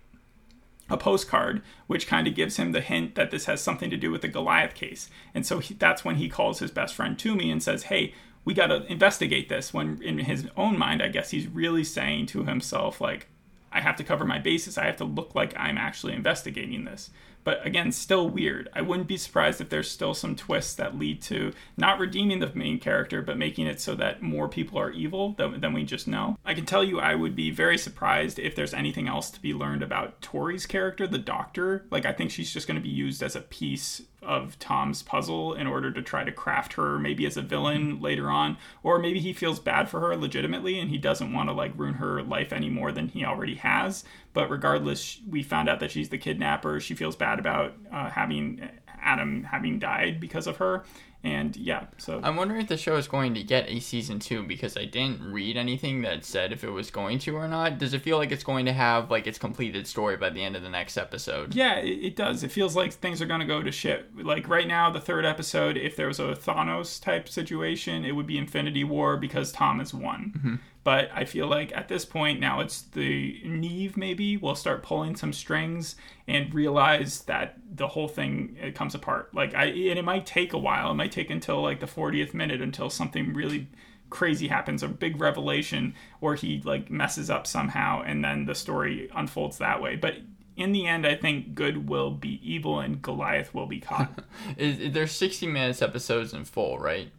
a 0.92 0.98
postcard, 0.98 1.64
which 1.88 2.06
kind 2.06 2.28
of 2.28 2.36
gives 2.36 2.58
him 2.58 2.72
the 2.72 2.82
hint 2.82 3.16
that 3.16 3.32
this 3.32 3.46
has 3.46 3.62
something 3.62 3.90
to 3.90 3.98
do 3.98 4.12
with 4.12 4.22
the 4.22 4.28
Goliath 4.28 4.76
case, 4.76 5.10
and 5.34 5.46
so 5.46 5.58
he, 5.58 5.74
that's 5.74 6.06
when 6.06 6.18
he 6.18 6.30
calls 6.30 6.60
his 6.60 6.70
best 6.70 6.94
friend 6.94 7.18
Twomey 7.18 7.52
and 7.52 7.64
says, 7.64 7.84
"Hey." 7.84 8.14
We 8.44 8.56
got 8.56 8.68
to 8.68 8.92
investigate 8.92 9.50
this. 9.50 9.72
When 9.72 10.02
in 10.02 10.18
his 10.18 10.50
own 10.58 10.76
mind, 10.76 11.04
I 11.04 11.10
guess 11.10 11.30
he's 11.30 11.48
really 11.48 11.84
saying 11.84 12.26
to 12.34 12.44
himself, 12.44 13.00
like, 13.00 13.28
I 13.72 13.82
have 13.82 13.96
to 13.98 14.04
cover 14.04 14.26
my 14.26 14.40
bases. 14.40 14.80
I 14.80 14.86
have 14.86 14.98
to 14.98 15.04
look 15.04 15.36
like 15.36 15.54
I'm 15.56 15.78
actually 15.78 16.14
investigating 16.14 16.84
this. 16.84 17.12
But 17.44 17.66
again, 17.66 17.92
still 17.92 18.30
weird. 18.30 18.70
I 18.74 18.82
wouldn't 18.82 19.08
be 19.08 19.18
surprised 19.18 19.62
if 19.62 19.70
there's 19.70 19.90
still 19.90 20.14
some 20.14 20.36
twists 20.36 20.74
that 20.76 20.98
lead 20.98 21.22
to 21.24 21.54
not 21.78 22.00
redeeming 22.00 22.40
the 22.40 22.52
main 22.54 22.80
character, 22.80 23.22
but 23.22 23.38
making 23.38 23.68
it 23.68 23.82
so 23.82 23.96
that 23.96 24.22
more 24.22 24.48
people 24.48 24.80
are 24.80 24.92
evil 24.92 25.34
than, 25.34 25.60
than 25.60 25.74
we 25.74 25.84
just 25.84 26.08
know. 26.08 26.38
I 26.46 26.54
can 26.54 26.66
tell 26.66 26.84
you, 26.84 27.00
I 27.00 27.16
would 27.16 27.36
be 27.36 27.52
very 27.52 27.78
surprised 27.78 28.40
if 28.40 28.56
there's 28.56 28.74
anything 28.74 29.08
else 29.08 29.30
to 29.32 29.42
be 29.42 29.54
learned 29.54 29.84
about 29.84 30.22
Tori's 30.22 30.66
character, 30.66 31.08
the 31.08 31.18
doctor. 31.18 31.86
Like, 31.90 32.06
I 32.06 32.14
think 32.14 32.32
she's 32.32 32.54
just 32.54 32.68
going 32.68 32.80
to 32.80 32.84
be 32.84 32.90
used 32.90 33.24
as 33.24 33.36
a 33.36 33.42
piece 33.42 34.02
of 34.22 34.58
Tom's 34.60 35.02
puzzle 35.04 35.54
in 35.54 35.68
order 35.68 35.92
to 35.92 36.02
try 36.02 36.24
to 36.24 36.32
craft 36.32 36.74
her 36.74 37.00
maybe 37.00 37.26
as 37.26 37.38
a 37.38 37.42
villain 37.42 38.02
later 38.02 38.30
on, 38.30 38.58
or 38.84 39.00
maybe 39.00 39.20
he 39.20 39.34
feels 39.34 39.60
bad 39.60 39.90
for 39.90 40.00
her 40.00 40.16
legitimately 40.16 40.80
and 40.80 40.90
he 40.90 40.98
doesn't 40.98 41.34
want 41.34 41.50
to 41.50 41.54
like 41.54 41.78
ruin 41.78 41.96
her 41.96 42.22
life 42.22 42.54
any 42.54 42.70
more 42.70 42.92
than 42.92 43.08
he 43.08 43.26
already 43.26 43.56
has. 43.56 44.04
But 44.34 44.50
regardless, 44.50 45.20
we 45.28 45.44
found 45.44 45.70
out 45.70 45.80
that 45.80 45.92
she's 45.92 46.10
the 46.10 46.18
kidnapper. 46.18 46.80
She 46.80 46.96
feels 46.96 47.16
bad 47.16 47.40
about 47.40 47.74
uh, 47.92 48.10
having 48.10 48.70
Adam 49.02 49.44
having 49.44 49.80
died 49.80 50.20
because 50.20 50.48
of 50.48 50.58
her, 50.58 50.84
And 51.24 51.56
yeah, 51.56 51.86
so 51.98 52.20
I'm 52.24 52.36
wondering 52.36 52.62
if 52.62 52.68
the 52.68 52.78
show 52.78 52.96
is 52.96 53.08
going 53.08 53.36
to 53.36 53.44
get 53.44 53.70
a 53.70 53.80
season 53.80 54.18
two 54.18 54.42
because 54.42 54.76
I 54.76 54.86
didn't 54.86 55.22
read 55.32 55.56
anything 55.56 56.02
that 56.02 56.26
said 56.26 56.52
if 56.52 56.64
it 56.64 56.72
was 56.72 56.90
going 56.90 57.20
to 57.20 57.36
or 57.36 57.48
not. 57.48 57.78
Does 57.78 57.94
it 57.94 58.02
feel 58.02 58.18
like 58.18 58.32
it's 58.32 58.44
going 58.44 58.66
to 58.66 58.74
have 58.74 59.12
like 59.12 59.28
its 59.28 59.38
completed 59.38 59.86
story 59.86 60.18
by 60.18 60.32
the 60.32 60.44
end 60.44 60.56
of 60.56 60.64
the 60.64 60.70
next 60.70 60.98
episode? 60.98 61.54
Yeah, 61.54 61.76
it, 61.76 62.06
it 62.06 62.16
does. 62.16 62.44
It 62.44 62.52
feels 62.52 62.76
like 62.76 62.94
things 62.94 63.22
are 63.22 63.28
going 63.28 63.40
to 63.40 63.46
go 63.46 63.62
to 63.62 63.72
shit. 63.72 64.10
Like 64.18 64.50
right 64.50 64.68
now, 64.68 64.90
the 64.90 65.00
third 65.00 65.24
episode, 65.24 65.78
if 65.78 65.96
there 65.96 66.08
was 66.08 66.20
a 66.20 66.34
Thanos 66.34 67.00
type 67.00 67.30
situation, 67.30 68.04
it 68.04 68.14
would 68.14 68.28
be 68.28 68.40
Infinity 68.40 68.84
War 68.84 69.16
because 69.16 69.52
Tom 69.52 69.78
has 69.78 69.94
won. 69.94 70.34
Mm-hmm. 70.36 70.56
But 70.84 71.12
I 71.14 71.26
feel 71.26 71.48
like 71.48 71.76
at 71.76 71.88
this 71.88 72.06
point 72.06 72.40
now 72.40 72.60
it's 72.60 72.82
the 72.82 73.40
Niamh 73.46 73.96
maybe 73.96 74.36
will 74.38 74.56
start 74.56 74.82
pulling 74.82 75.16
some 75.16 75.32
strings 75.32 75.96
and 76.28 76.54
realize 76.54 77.22
that 77.24 77.58
the 77.72 77.88
whole 77.88 78.08
thing 78.08 78.58
it 78.60 78.74
comes 78.74 78.96
apart. 78.96 79.34
Like 79.34 79.54
I 79.54 79.66
and 79.66 80.00
it 80.00 80.06
might 80.06 80.26
take 80.26 80.54
a 80.54 80.58
while. 80.58 80.92
It 80.92 80.96
might 80.96 81.11
take 81.12 81.30
until 81.30 81.62
like 81.62 81.80
the 81.80 81.86
40th 81.86 82.34
minute 82.34 82.62
until 82.62 82.90
something 82.90 83.34
really 83.34 83.68
crazy 84.10 84.48
happens, 84.50 84.84
a 84.84 84.88
big 84.88 85.20
revelation 85.20 85.96
or 86.20 86.36
he 86.36 86.62
like 86.64 86.92
messes 86.92 87.30
up 87.30 87.48
somehow 87.48 88.02
and 88.06 88.24
then 88.24 88.46
the 88.46 88.56
story 88.56 89.10
unfolds 89.16 89.58
that 89.58 89.82
way. 89.82 89.96
But 89.96 90.16
in 90.56 90.72
the 90.72 90.86
end, 90.86 91.08
I 91.08 91.16
think 91.16 91.56
good 91.56 91.90
will 91.90 92.12
be 92.12 92.40
evil 92.44 92.80
and 92.80 93.02
Goliath 93.02 93.54
will 93.54 93.68
be 93.68 93.80
caught. 93.80 94.24
Is, 94.58 94.94
there's 94.94 95.12
60 95.12 95.48
minutes 95.48 95.82
episodes 95.82 96.34
in 96.34 96.46
full, 96.46 96.78
right? 96.78 97.12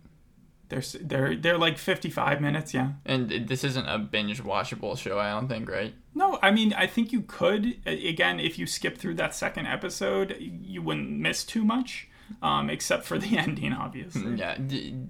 They're 0.69 0.83
they're 1.03 1.37
they're 1.37 1.59
like 1.59 1.77
55 1.77 2.41
minutes, 2.41 2.73
yeah. 2.73 2.93
And 3.05 3.29
this 3.29 3.63
isn't 3.63 3.87
a 3.87 3.99
binge 3.99 4.43
watchable 4.43 4.97
show, 4.97 5.19
I 5.19 5.33
don't 5.33 5.47
think, 5.47 5.69
right? 5.69 5.95
No, 6.15 6.39
I 6.41 6.51
mean, 6.51 6.73
I 6.73 6.87
think 6.87 7.13
you 7.13 7.21
could 7.21 7.77
again 7.85 8.41
if 8.41 8.59
you 8.59 8.67
skip 8.67 8.97
through 8.97 9.17
that 9.17 9.35
second 9.35 9.67
episode, 9.67 10.35
you 10.41 10.81
wouldn't 10.81 11.11
miss 11.11 11.45
too 11.45 11.63
much. 11.63 12.09
Um, 12.41 12.71
except 12.71 13.05
for 13.05 13.19
the 13.19 13.37
ending, 13.39 13.73
obviously. 13.73 14.37
Yeah. 14.37 14.59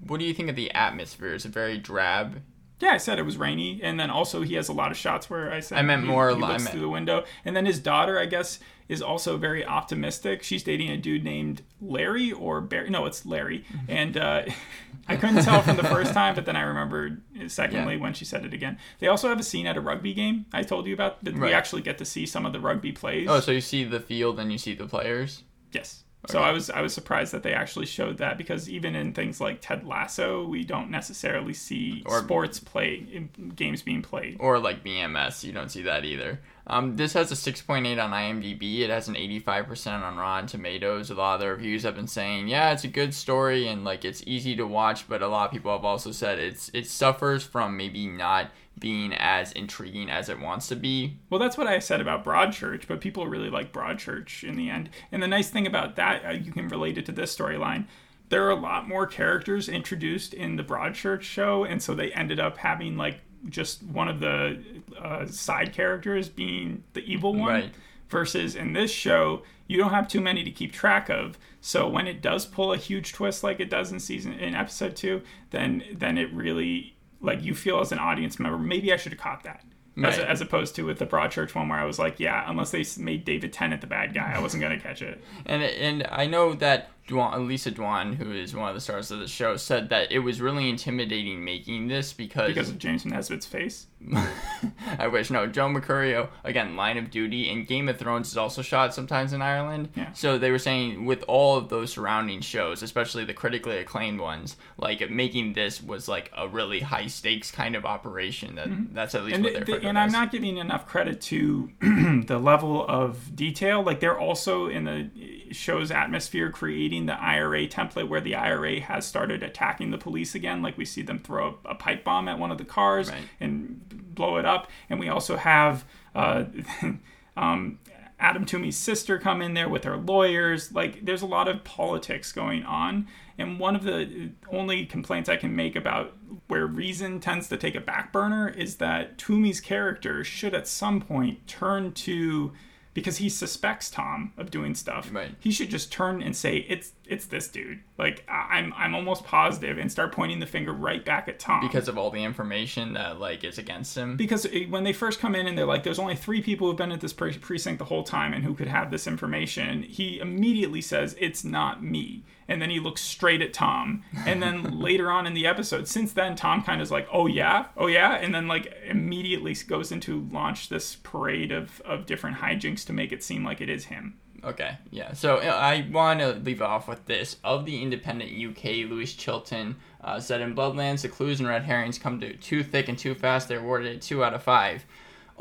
What 0.07 0.19
do 0.19 0.27
you 0.27 0.35
think 0.35 0.49
of 0.51 0.57
the 0.57 0.71
atmosphere? 0.73 1.35
Is 1.35 1.45
it 1.45 1.53
very 1.53 1.79
drab? 1.79 2.43
Yeah, 2.83 2.91
I 2.91 2.97
said 2.97 3.21
it 3.21 3.23
was 3.23 3.37
rainy, 3.37 3.81
and 3.81 3.99
then 3.99 4.11
also 4.11 4.43
he 4.43 4.55
has 4.55 4.69
a 4.69 4.73
lot 4.73 4.91
of 4.91 4.97
shots 4.97 5.31
where 5.31 5.53
I 5.53 5.61
said 5.61 5.79
I 5.79 5.83
meant 5.83 6.03
he, 6.03 6.09
more. 6.09 6.31
He 6.31 6.35
looks 6.35 6.53
I 6.53 6.59
meant, 6.59 6.69
through 6.71 6.81
the 6.81 6.89
window, 6.89 7.25
and 7.45 7.55
then 7.55 7.65
his 7.65 7.79
daughter, 7.79 8.19
I 8.19 8.27
guess, 8.27 8.59
is 8.89 9.01
also 9.01 9.37
very 9.37 9.65
optimistic. 9.65 10.43
She's 10.43 10.65
dating 10.65 10.91
a 10.91 10.97
dude 10.97 11.23
named 11.23 11.63
Larry 11.81 12.33
or 12.33 12.61
Barry. 12.61 12.91
No, 12.91 13.07
it's 13.07 13.25
Larry, 13.25 13.65
and 13.87 14.17
uh, 14.17 14.43
I 15.09 15.17
couldn't 15.17 15.45
tell 15.45 15.63
from 15.63 15.77
the 15.77 15.85
first 15.85 16.13
time, 16.13 16.35
but 16.35 16.45
then 16.45 16.57
I 16.57 16.63
remembered 16.63 17.23
secondly 17.47 17.95
yeah. 17.95 18.01
when 18.01 18.15
she 18.15 18.25
said 18.25 18.45
it 18.45 18.53
again. 18.53 18.79
They 18.99 19.07
also 19.07 19.29
have 19.29 19.39
a 19.39 19.45
scene 19.45 19.69
at 19.69 19.77
a 19.77 19.81
rugby 19.81 20.13
game 20.13 20.47
I 20.53 20.65
told 20.65 20.89
you 20.89 20.95
about. 20.95 21.23
That 21.25 21.35
right. 21.35 21.51
We 21.51 21.53
actually 21.53 21.83
get 21.83 21.99
to 21.99 22.05
see 22.05 22.27
some 22.27 22.45
of 22.45 22.53
the 22.53 22.59
rugby 22.59 22.91
plays. 22.91 23.29
Oh, 23.31 23.39
so 23.39 23.53
you 23.53 23.61
see 23.61 23.85
the 23.85 24.01
field 24.01 24.41
and 24.41 24.51
you 24.51 24.59
see 24.59 24.75
the 24.75 24.87
players. 24.87 25.45
Yes. 25.71 26.03
So 26.29 26.41
I 26.41 26.53
was 26.53 26.71
I 26.71 26.83
was 26.83 26.95
surprised 26.95 27.33
that 27.33 27.43
they 27.43 27.53
actually 27.53 27.87
showed 27.87 28.19
that 28.19 28.39
because 28.39 28.69
even 28.69 28.95
in 28.95 29.13
things 29.13 29.41
like 29.41 29.61
Ted 29.61 29.85
Lasso, 29.85 30.47
we 30.47 30.63
don't 30.63 30.89
necessarily 30.89 31.53
see 31.53 32.05
or, 32.07 32.21
sports 32.21 32.61
play 32.61 33.29
games 33.57 33.83
being 33.83 34.03
played. 34.03 34.37
Or 34.39 34.59
like 34.61 34.85
BMS, 34.85 35.43
you 35.43 35.53
don't 35.53 35.71
see 35.71 35.83
that 35.83 36.05
either. 36.05 36.41
Um, 36.69 36.95
this 36.95 37.13
has 37.15 37.33
a 37.33 37.35
6.8 37.35 38.03
on 38.03 38.13
IMDb. 38.13 38.81
It 38.81 38.91
has 38.91 39.09
an 39.09 39.17
85% 39.17 40.03
on 40.03 40.17
Rotten 40.17 40.47
Tomatoes. 40.47 41.11
A 41.11 41.15
lot 41.15 41.35
of 41.35 41.41
the 41.41 41.49
reviews 41.49 41.83
have 41.83 41.97
been 41.97 42.07
saying, 42.07 42.47
yeah, 42.47 42.71
it's 42.71 42.85
a 42.85 42.89
good 42.89 43.15
story 43.15 43.67
and 43.67 43.85
like 43.85 44.05
it's 44.05 44.23
easy 44.25 44.55
to 44.57 44.67
watch, 44.67 45.09
but 45.09 45.23
a 45.23 45.29
lot 45.29 45.47
of 45.47 45.51
people 45.51 45.73
have 45.73 45.85
also 45.85 46.13
said 46.13 46.39
it's 46.39 46.71
it 46.73 46.87
suffers 46.87 47.43
from 47.43 47.77
maybe 47.77 48.07
not 48.07 48.53
being 48.79 49.13
as 49.15 49.53
intriguing 49.53 50.11
as 50.11 50.29
it 50.29 50.41
wants 50.41 50.67
to 50.69 50.77
be. 50.77 51.19
Well, 51.31 51.39
that's 51.39 51.57
what 51.57 51.67
I 51.67 51.79
said 51.79 52.01
about 52.01 52.25
Broadchurch, 52.25 52.87
but 52.87 53.01
people 53.01 53.27
really 53.27 53.51
like 53.51 53.73
Broadchurch 53.73 54.47
in 54.47 54.57
the 54.57 54.71
end. 54.71 54.91
And 55.11 55.23
the 55.23 55.29
nice 55.29 55.51
thing 55.51 55.67
about 55.67 55.97
that, 55.97 56.25
uh, 56.25 56.31
you 56.31 56.53
can 56.53 56.69
relate 56.69 56.99
it 56.99 57.07
to 57.07 57.13
this 57.13 57.37
storyline. 57.37 57.87
There 58.29 58.45
are 58.47 58.51
a 58.51 58.57
lot 58.57 58.89
more 58.89 59.07
characters 59.07 59.69
introduced 59.69 60.33
in 60.35 60.57
the 60.57 60.65
Broadchurch 60.65 61.23
show, 61.23 61.65
and 61.65 61.83
so 61.83 61.95
they 61.95 62.13
ended 62.13 62.41
up 62.41 62.57
having 62.57 62.97
like 62.97 63.21
just 63.49 63.83
one 63.83 64.09
of 64.09 64.21
the 64.21 64.63
uh, 64.99 65.27
side 65.27 65.73
characters 65.73 66.29
being 66.29 66.85
the 66.95 67.05
evil 67.05 67.35
one. 67.35 67.49
Right. 67.49 67.75
Versus 68.09 68.55
in 68.57 68.75
this 68.75 68.91
show, 68.91 69.43
you 69.67 69.79
don't 69.79 69.89
have 69.89 70.07
too 70.07 70.21
many 70.21 70.45
to 70.45 70.51
keep 70.51 70.71
track 70.71 71.09
of. 71.09 71.39
So 71.63 71.89
when 71.89 72.07
it 72.07 72.21
does 72.21 72.45
pull 72.45 72.75
a 72.75 72.77
huge 72.77 73.15
twist 73.15 73.43
like 73.43 73.59
it 73.59 73.71
does 73.71 73.91
in 73.91 74.01
season 74.01 74.35
in 74.35 74.55
episode 74.55 74.97
two, 74.97 75.23
then 75.49 75.83
then 75.95 76.19
it 76.19 76.31
really 76.31 76.95
like 77.23 77.43
you 77.43 77.55
feel 77.55 77.81
as 77.81 77.93
an 77.93 77.99
audience 77.99 78.39
member, 78.39 78.59
maybe 78.59 78.93
I 78.93 78.97
should 78.97 79.13
have 79.13 79.21
caught 79.21 79.45
that. 79.45 79.65
Right. 79.95 80.13
As, 80.13 80.19
as, 80.19 80.41
opposed 80.41 80.75
to 80.77 80.85
with 80.85 80.99
the 80.99 81.07
Broadchurch 81.07 81.55
one 81.55 81.69
where 81.69 81.79
I 81.79 81.85
was 81.85 81.99
like, 81.99 82.19
yeah, 82.19 82.45
unless 82.49 82.71
they 82.71 82.83
made 82.97 83.27
David 83.27 83.53
Tennant 83.53 83.83
the 83.83 83.87
bad 83.87 84.15
guy, 84.15 84.33
I 84.35 84.41
wasn't 84.41 84.63
gonna 84.63 84.81
catch 84.81 85.03
it. 85.03 85.23
And 85.45 85.63
and 85.63 86.09
I 86.11 86.27
know 86.27 86.55
that 86.55 86.89
Dwan, 87.13 87.47
Lisa 87.47 87.71
Dwan, 87.71 88.15
who 88.15 88.33
is 88.33 88.55
one 88.55 88.69
of 88.69 88.75
the 88.75 88.81
stars 88.81 89.11
of 89.11 89.19
the 89.19 89.29
show, 89.29 89.57
said 89.57 89.91
that 89.91 90.11
it 90.11 90.21
was 90.21 90.41
really 90.41 90.69
intimidating 90.69 91.45
making 91.45 91.89
this 91.89 92.13
because 92.13 92.49
because 92.49 92.69
of 92.69 92.79
James 92.79 93.05
Nesbitt's 93.05 93.47
face. 93.47 93.87
I 94.99 95.07
wish 95.07 95.31
no. 95.31 95.47
Joe 95.47 95.69
Mercurio 95.69 96.29
again, 96.45 96.77
Line 96.77 96.99
of 96.99 97.11
Duty 97.11 97.49
and 97.51 97.67
Game 97.67 97.89
of 97.89 97.99
Thrones 97.99 98.31
is 98.31 98.37
also 98.37 98.63
shot 98.63 98.95
sometimes 98.95 99.33
in 99.33 99.43
Ireland. 99.43 99.91
Yeah. 99.95 100.13
So 100.13 100.39
they 100.39 100.51
were 100.51 100.59
saying 100.59 101.05
with 101.05 101.23
all 101.29 101.57
of 101.57 101.69
those 101.69 101.93
surrounding 101.93 102.41
shows, 102.41 102.83
especially 102.83 103.25
the 103.25 103.35
critically 103.35 103.79
acclaimed 103.79 104.21
ones, 104.21 104.57
like 104.77 105.09
making 105.11 105.53
this 105.53 105.83
was 105.83 106.09
like 106.09 106.31
a 106.37 106.49
really 106.49 106.81
high 106.81 107.07
stakes 107.07 107.51
kind 107.51 107.77
of 107.77 107.85
operation. 107.85 108.57
That 108.57 108.69
mm-hmm. 108.69 108.95
that's 108.95 109.15
at 109.15 109.25
least 109.25 109.37
and 109.37 109.45
what 109.45 109.53
they're. 109.53 109.65
The, 109.65 109.87
and 109.87 109.99
I'm 109.99 110.13
not 110.13 110.33
giving 110.33 110.57
enough 110.57 110.87
credit 110.87 111.21
to 111.23 111.71
the 112.27 112.39
level 112.39 112.87
of 112.87 113.37
detail. 113.37 113.83
Like 113.83 114.01
they're 114.01 114.19
also 114.19 114.67
in 114.69 114.85
the 114.85 115.53
show's 115.53 115.91
atmosphere 115.91 116.51
creating 116.51 117.02
the 117.07 117.21
IRA 117.21 117.67
template 117.67 118.09
where 118.09 118.21
the 118.21 118.35
IRA 118.35 118.81
has 118.81 119.07
started 119.07 119.43
attacking 119.43 119.91
the 119.91 119.99
police 119.99 120.35
again. 120.35 120.63
Like 120.63 120.77
we 120.77 120.85
see 120.85 121.03
them 121.03 121.19
throw 121.19 121.59
a, 121.65 121.71
a 121.71 121.75
pipe 121.75 122.05
bomb 122.05 122.29
at 122.29 122.39
one 122.39 122.51
of 122.51 122.59
the 122.59 122.65
cars 122.65 123.11
right. 123.11 123.23
and 123.41 124.15
blow 124.15 124.37
it 124.37 124.45
up. 124.45 124.69
And 124.89 125.01
we 125.01 125.09
also 125.09 125.37
have 125.37 125.85
uh, 126.15 126.45
um, 127.37 127.79
Adam 128.19 128.45
Toomey's 128.45 128.77
sister 128.77 129.19
come 129.19 129.43
in 129.43 129.55
there 129.55 129.69
with 129.69 129.85
her 129.85 129.97
lawyers. 129.97 130.73
Like 130.73 131.05
there's 131.05 131.23
a 131.23 131.27
lot 131.27 131.49
of 131.49 131.65
politics 131.65 132.33
going 132.33 132.63
on. 132.65 133.09
And 133.37 133.59
one 133.59 133.75
of 133.75 133.83
the 133.83 134.31
only 134.51 134.87
complaints 134.87 135.29
I 135.29 135.37
can 135.37 135.57
make 135.57 135.75
about 135.75 136.17
where 136.47 136.67
reason 136.67 137.19
tends 137.19 137.49
to 137.49 137.57
take 137.57 137.75
a 137.75 137.81
back 137.81 138.13
burner 138.13 138.49
is 138.49 138.77
that 138.77 139.19
Twomey's 139.19 139.61
character 139.61 140.23
should 140.23 140.55
at 140.55 140.69
some 140.69 141.01
point 141.01 141.47
turn 141.47 141.93
to 141.93 142.53
because 142.95 143.19
he 143.19 143.29
suspects 143.29 143.91
Tom 143.91 144.33
of 144.37 144.51
doing 144.51 144.75
stuff. 144.75 145.11
Right. 145.13 145.35
He 145.41 145.51
should 145.51 145.71
just 145.71 145.93
turn 145.93 146.23
and 146.23 146.37
say 146.37 146.59
it's 146.69 146.93
it's 147.13 147.27
this 147.27 147.49
dude. 147.49 147.81
Like 147.99 148.25
I'm 148.29 148.73
I'm 148.77 148.95
almost 148.95 149.25
positive 149.25 149.79
and 149.79 149.93
start 149.93 150.13
pointing 150.13 150.41
the 150.41 150.47
finger 150.47 150.73
right 150.73 151.05
back 151.05 151.29
at 151.29 151.39
Tom 151.39 151.61
because 151.61 151.89
of 151.89 151.99
all 151.99 152.11
the 152.11 152.25
information 152.25 152.95
that 152.95 153.21
like 153.21 153.45
is 153.45 153.59
against 153.59 153.97
him. 153.97 154.17
Because 154.17 154.47
eh, 154.47 154.65
when 154.69 154.85
they 154.85 154.93
first 154.93 155.21
come 155.21 155.35
in 155.35 155.47
and 155.47 155.57
they're 155.57 155.67
like, 155.67 155.83
"There's 155.83 155.99
only 155.99 156.17
three 156.17 156.43
people 156.43 156.69
who've 156.69 156.77
been 156.77 156.93
at 156.93 157.01
this 157.01 157.13
precinct 157.13 157.79
the 157.79 157.85
whole 157.85 158.03
time 158.03 158.33
and 158.33 158.43
who 158.45 158.55
could 158.55 158.69
have 158.69 158.91
this 158.91 159.07
information," 159.07 159.83
he 159.83 160.19
immediately 160.19 160.81
says, 160.81 161.15
"It's 161.21 161.45
not 161.45 161.83
me." 161.83 162.25
and 162.49 162.61
then 162.61 162.71
he 162.71 162.81
looks 162.81 163.01
straight 163.01 163.41
at 163.41 163.55
Tom. 163.55 164.03
And 164.27 164.43
then 164.43 164.79
later 164.81 165.11
on 165.11 165.27
in 165.27 165.33
the 165.33 165.47
episode, 165.47 165.89
since 165.89 166.13
then, 166.13 166.37
Tom 166.37 166.63
kind 166.63 166.81
of 166.81 166.85
is 166.85 166.91
like, 166.91 167.09
"Oh 167.11 167.27
yeah, 167.27 167.67
oh 167.77 167.87
yeah," 167.87 168.17
and 168.17 168.35
then 168.35 168.47
like 168.47 168.75
immediately 168.85 169.55
goes 169.67 169.93
into 169.93 170.29
launch 170.31 170.69
this 170.69 170.97
parade 170.97 171.53
of 171.53 171.81
of 171.83 172.05
different 172.05 172.39
hijinks 172.39 172.85
to 172.87 172.93
make 172.93 173.13
it 173.13 173.23
seem 173.23 173.45
like 173.45 173.61
it 173.61 173.71
is 173.71 173.87
him. 173.87 174.19
Okay, 174.45 174.77
yeah. 174.91 175.13
So 175.13 175.37
uh, 175.37 175.51
I 175.51 175.89
want 175.93 176.21
to 176.21 176.33
leave 176.33 176.63
off 176.63 176.89
with 176.89 177.07
this. 177.07 177.37
Of 177.45 177.65
the 177.65 177.81
independent 177.81 178.33
UK, 178.33 178.89
Louis 178.91 179.13
Chilton 179.13 179.77
uh, 180.03 180.19
said 180.19 180.41
in 180.41 180.55
Bloodlands, 180.55 181.03
the 181.03 181.09
clues 181.09 181.39
and 181.39 181.49
red 181.49 181.63
herrings 181.63 181.99
come 181.99 182.19
to 182.21 182.35
too 182.37 182.65
thick 182.65 182.89
and 182.89 182.99
too 182.99 183.15
fast. 183.15 183.49
They're 183.49 183.61
awarded 183.61 183.97
a 183.97 183.99
two 184.01 184.25
out 184.25 184.35
of 184.35 184.43
five. 184.43 184.85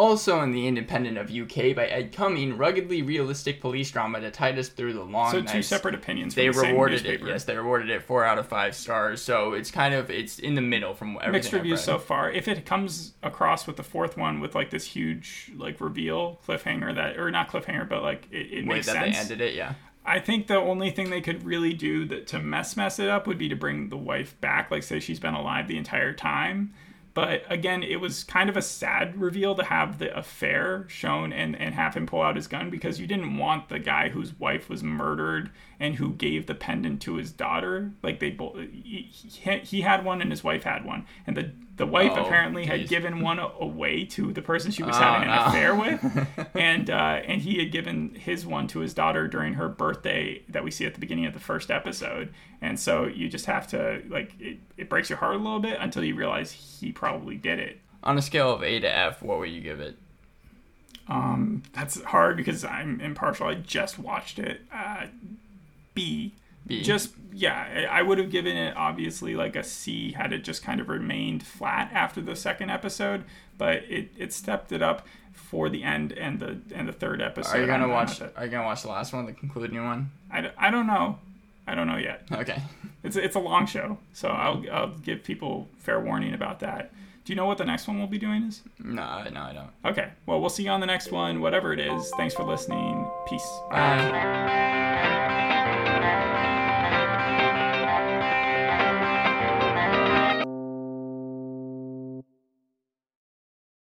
Also 0.02 0.42
in 0.42 0.52
The 0.52 0.66
Independent 0.66 1.20
of 1.20 1.30
UK 1.30 1.76
by 1.76 1.86
Ed 1.86 2.12
Cumming, 2.12 2.58
ruggedly 2.58 3.04
realistic 3.04 3.62
police 3.62 3.92
drama 3.92 4.20
to 4.20 4.32
tied 4.32 4.58
us 4.58 4.68
through 4.68 4.94
the 4.94 5.04
long 5.04 5.32
so 5.32 5.40
nights. 5.42 5.52
two 5.52 5.62
separate 5.62 5.94
opinions. 5.94 6.34
They 6.34 6.50
the 6.50 6.60
rewarded 6.60 7.06
it. 7.06 7.22
Yes, 7.24 7.44
they 7.44 7.56
rewarded 7.56 7.92
it 7.92 8.02
four 8.02 8.26
out 8.26 8.40
of 8.40 8.48
five 8.48 8.74
stars. 8.74 9.22
So 9.22 9.54
it's 9.54 9.70
kind 9.70 9.94
of 9.94 10.10
it's 10.10 10.40
in 10.40 10.56
the 10.56 10.62
middle 10.62 10.96
from 10.96 11.18
everything. 11.18 11.32
Mixed 11.34 11.54
reviews 11.54 11.84
so 11.84 12.00
far. 12.00 12.32
If 12.32 12.48
it 12.48 12.66
comes 12.66 13.14
across 13.22 13.68
with 13.68 13.76
the 13.78 13.84
fourth 13.84 14.18
one 14.18 14.40
with 14.40 14.56
like 14.56 14.72
this 14.72 14.86
huge 14.86 15.52
like 15.56 15.80
reveal 15.80 16.40
cliffhanger 16.48 16.96
that 16.96 17.20
or 17.20 17.30
not 17.30 17.50
cliffhanger 17.52 17.88
but 17.88 18.02
like 18.02 18.28
it, 18.32 18.48
it 18.52 18.68
Way 18.68 18.78
makes 18.78 18.88
that 18.88 18.94
sense. 18.94 19.16
they 19.16 19.22
ended 19.22 19.42
it, 19.42 19.54
yeah. 19.54 19.76
I 20.04 20.18
think 20.18 20.48
the 20.48 20.58
only 20.58 20.90
thing 20.90 21.12
they 21.12 21.22
could 21.22 21.46
really 21.46 21.74
do 21.74 22.06
that 22.06 22.26
to 22.28 22.40
mess 22.40 22.76
mess 22.76 22.98
it 22.98 23.08
up 23.08 23.28
would 23.28 23.38
be 23.38 23.50
to 23.50 23.56
bring 23.56 23.90
the 23.90 23.98
wife 23.98 24.40
back, 24.42 24.72
like 24.72 24.82
say 24.82 25.00
she's 25.00 25.20
been 25.20 25.36
alive 25.36 25.68
the 25.68 25.78
entire 25.78 26.12
time. 26.12 26.74
But 27.14 27.44
again, 27.50 27.84
it 27.84 28.00
was 28.00 28.24
kind 28.24 28.50
of 28.50 28.56
a 28.56 28.62
sad 28.62 29.20
reveal 29.20 29.54
to 29.56 29.66
have 29.66 29.98
the 29.98 30.18
affair 30.18 30.86
shown 30.88 31.34
and, 31.34 31.60
and 31.60 31.76
have 31.76 31.96
him 31.96 32.06
pull 32.06 32.22
out 32.22 32.38
his 32.38 32.48
gun 32.48 32.70
because 32.70 33.00
you 33.00 33.08
didn't 33.08 33.38
want 33.38 33.68
the 33.68 33.80
guy 33.80 34.10
whose 34.10 34.40
wife 34.40 34.70
was 34.70 34.82
murdered 34.82 35.52
and 35.80 35.96
who 35.96 36.14
gave 36.14 36.46
the 36.46 36.56
pendant 36.56 37.02
to 37.02 37.16
his 37.16 37.32
daughter. 37.32 37.92
Like 38.02 38.20
they 38.20 38.30
both, 38.30 38.58
he, 38.72 39.10
he 39.12 39.82
had 39.82 40.06
one 40.06 40.22
and 40.22 40.32
his 40.32 40.44
wife 40.44 40.64
had 40.64 40.86
one, 40.86 41.06
and 41.28 41.36
the 41.36 41.52
the 41.78 41.86
wife 41.86 42.12
Oh, 42.16 42.26
apparently 42.26 42.66
had 42.66 42.82
geez. 42.82 42.90
given 42.90 43.22
one 43.22 43.40
away 43.40 44.06
to 44.06 44.32
the 44.34 44.42
person 44.42 44.72
she 44.72 44.84
was 44.84 44.96
Oh, 44.96 45.00
having 45.00 45.30
an 45.30 45.36
no. 45.36 45.46
affair 45.46 45.76
with, 45.76 46.50
and 46.56 46.90
uh, 46.90 47.22
and 47.26 47.42
he 47.42 47.58
had 47.60 47.72
given 47.72 48.14
his 48.16 48.46
one 48.46 48.68
to 48.68 48.80
his 48.80 48.94
daughter 48.94 49.28
during 49.28 49.54
her 49.56 49.68
birthday 49.70 50.42
that 50.50 50.64
we 50.64 50.70
see 50.72 50.86
at 50.86 50.94
the 50.94 51.00
beginning 51.00 51.26
of 51.26 51.34
the 51.34 51.40
first 51.40 51.72
episode. 51.72 52.34
And 52.62 52.80
so 52.80 53.06
you 53.06 53.30
just 53.30 53.46
have 53.48 53.68
to 53.70 54.04
like 54.10 54.34
it, 54.40 54.60
it 54.78 54.90
breaks 54.90 55.10
your 55.10 55.18
heart 55.18 55.36
a 55.36 55.40
little 55.40 55.60
bit 55.60 55.78
until 55.80 56.04
you 56.04 56.14
realize 56.16 56.52
he 56.52 56.92
probably 56.92 57.36
did 57.38 57.58
it. 57.60 57.80
On 58.04 58.18
a 58.18 58.22
scale 58.22 58.52
of 58.54 58.64
A 58.64 58.80
to 58.80 58.88
F, 58.96 59.22
what 59.24 59.40
would 59.40 59.50
you 59.50 59.62
give 59.62 59.80
it? 59.80 59.98
Um, 61.08 61.64
that's 61.74 62.02
hard 62.04 62.38
because 62.38 62.64
I'm 62.64 63.02
impartial. 63.02 63.48
I 63.48 63.56
just 63.56 63.98
watched 64.00 64.40
it. 64.40 64.62
Uh, 64.74 65.08
B. 65.94 66.34
B. 66.68 66.82
Just 66.82 67.14
yeah, 67.34 67.88
I 67.90 68.02
would 68.02 68.18
have 68.18 68.30
given 68.30 68.56
it 68.56 68.76
obviously 68.76 69.36
like 69.36 69.56
a 69.56 69.64
C 69.64 70.12
had 70.12 70.34
it 70.34 70.44
just 70.44 70.64
kind 70.64 70.80
of 70.80 70.90
remained 70.90 71.44
flat 71.44 71.92
after 71.94 72.22
the 72.22 72.36
second 72.36 72.70
episode, 72.70 73.24
but 73.58 73.78
it, 73.90 74.12
it 74.18 74.34
stepped 74.34 74.72
it 74.72 74.82
up 74.82 75.06
for 75.34 75.70
the 75.70 75.84
end 75.84 76.12
and 76.14 76.40
the 76.40 76.60
and 76.74 76.88
the 76.88 76.94
third 76.94 77.22
episode. 77.22 77.58
Are 77.58 77.62
you 77.62 77.68
gonna 77.68 77.88
watch? 77.88 78.22
It. 78.22 78.34
Are 78.36 78.46
you 78.46 78.52
gonna 78.52 78.66
watch 78.66 78.84
the 78.84 78.90
last 78.90 79.14
one, 79.14 79.26
the 79.26 79.34
concluding 79.34 79.84
one? 79.84 80.12
I, 80.32 80.52
I 80.58 80.72
don't 80.72 80.88
know. 80.88 81.20
I 81.68 81.76
don't 81.76 81.88
know 81.88 81.98
yet. 81.98 82.24
Okay. 82.32 82.62
It's 83.04 83.16
it's 83.16 83.36
a 83.36 83.40
long 83.40 83.66
show, 83.66 83.98
so 84.14 84.30
I'll 84.30 84.64
I'll 84.72 84.90
give 84.90 85.24
people 85.24 85.68
fair 85.78 86.00
warning 86.00 86.34
about 86.34 86.60
that. 86.62 86.92
Do 87.24 87.34
you 87.34 87.38
know 87.38 87.46
what 87.46 87.58
the 87.60 87.66
next 87.66 87.88
one 87.88 88.00
we'll 88.00 88.08
be 88.08 88.18
doing 88.18 88.44
is? 88.44 88.62
No, 88.80 89.24
no, 89.30 89.42
I 89.42 89.54
don't. 89.54 89.70
Okay. 89.86 90.10
Well, 90.26 90.42
we'll 90.42 90.50
see 90.50 90.64
you 90.64 90.72
on 90.72 90.80
the 90.80 90.88
next 90.88 91.12
one, 91.12 91.40
whatever 91.40 91.72
it 91.72 91.80
is. 91.80 92.12
Thanks 92.18 92.34
for 92.34 92.44
listening. 92.44 93.08
Peace. 93.28 93.48
Bye. 93.70 94.90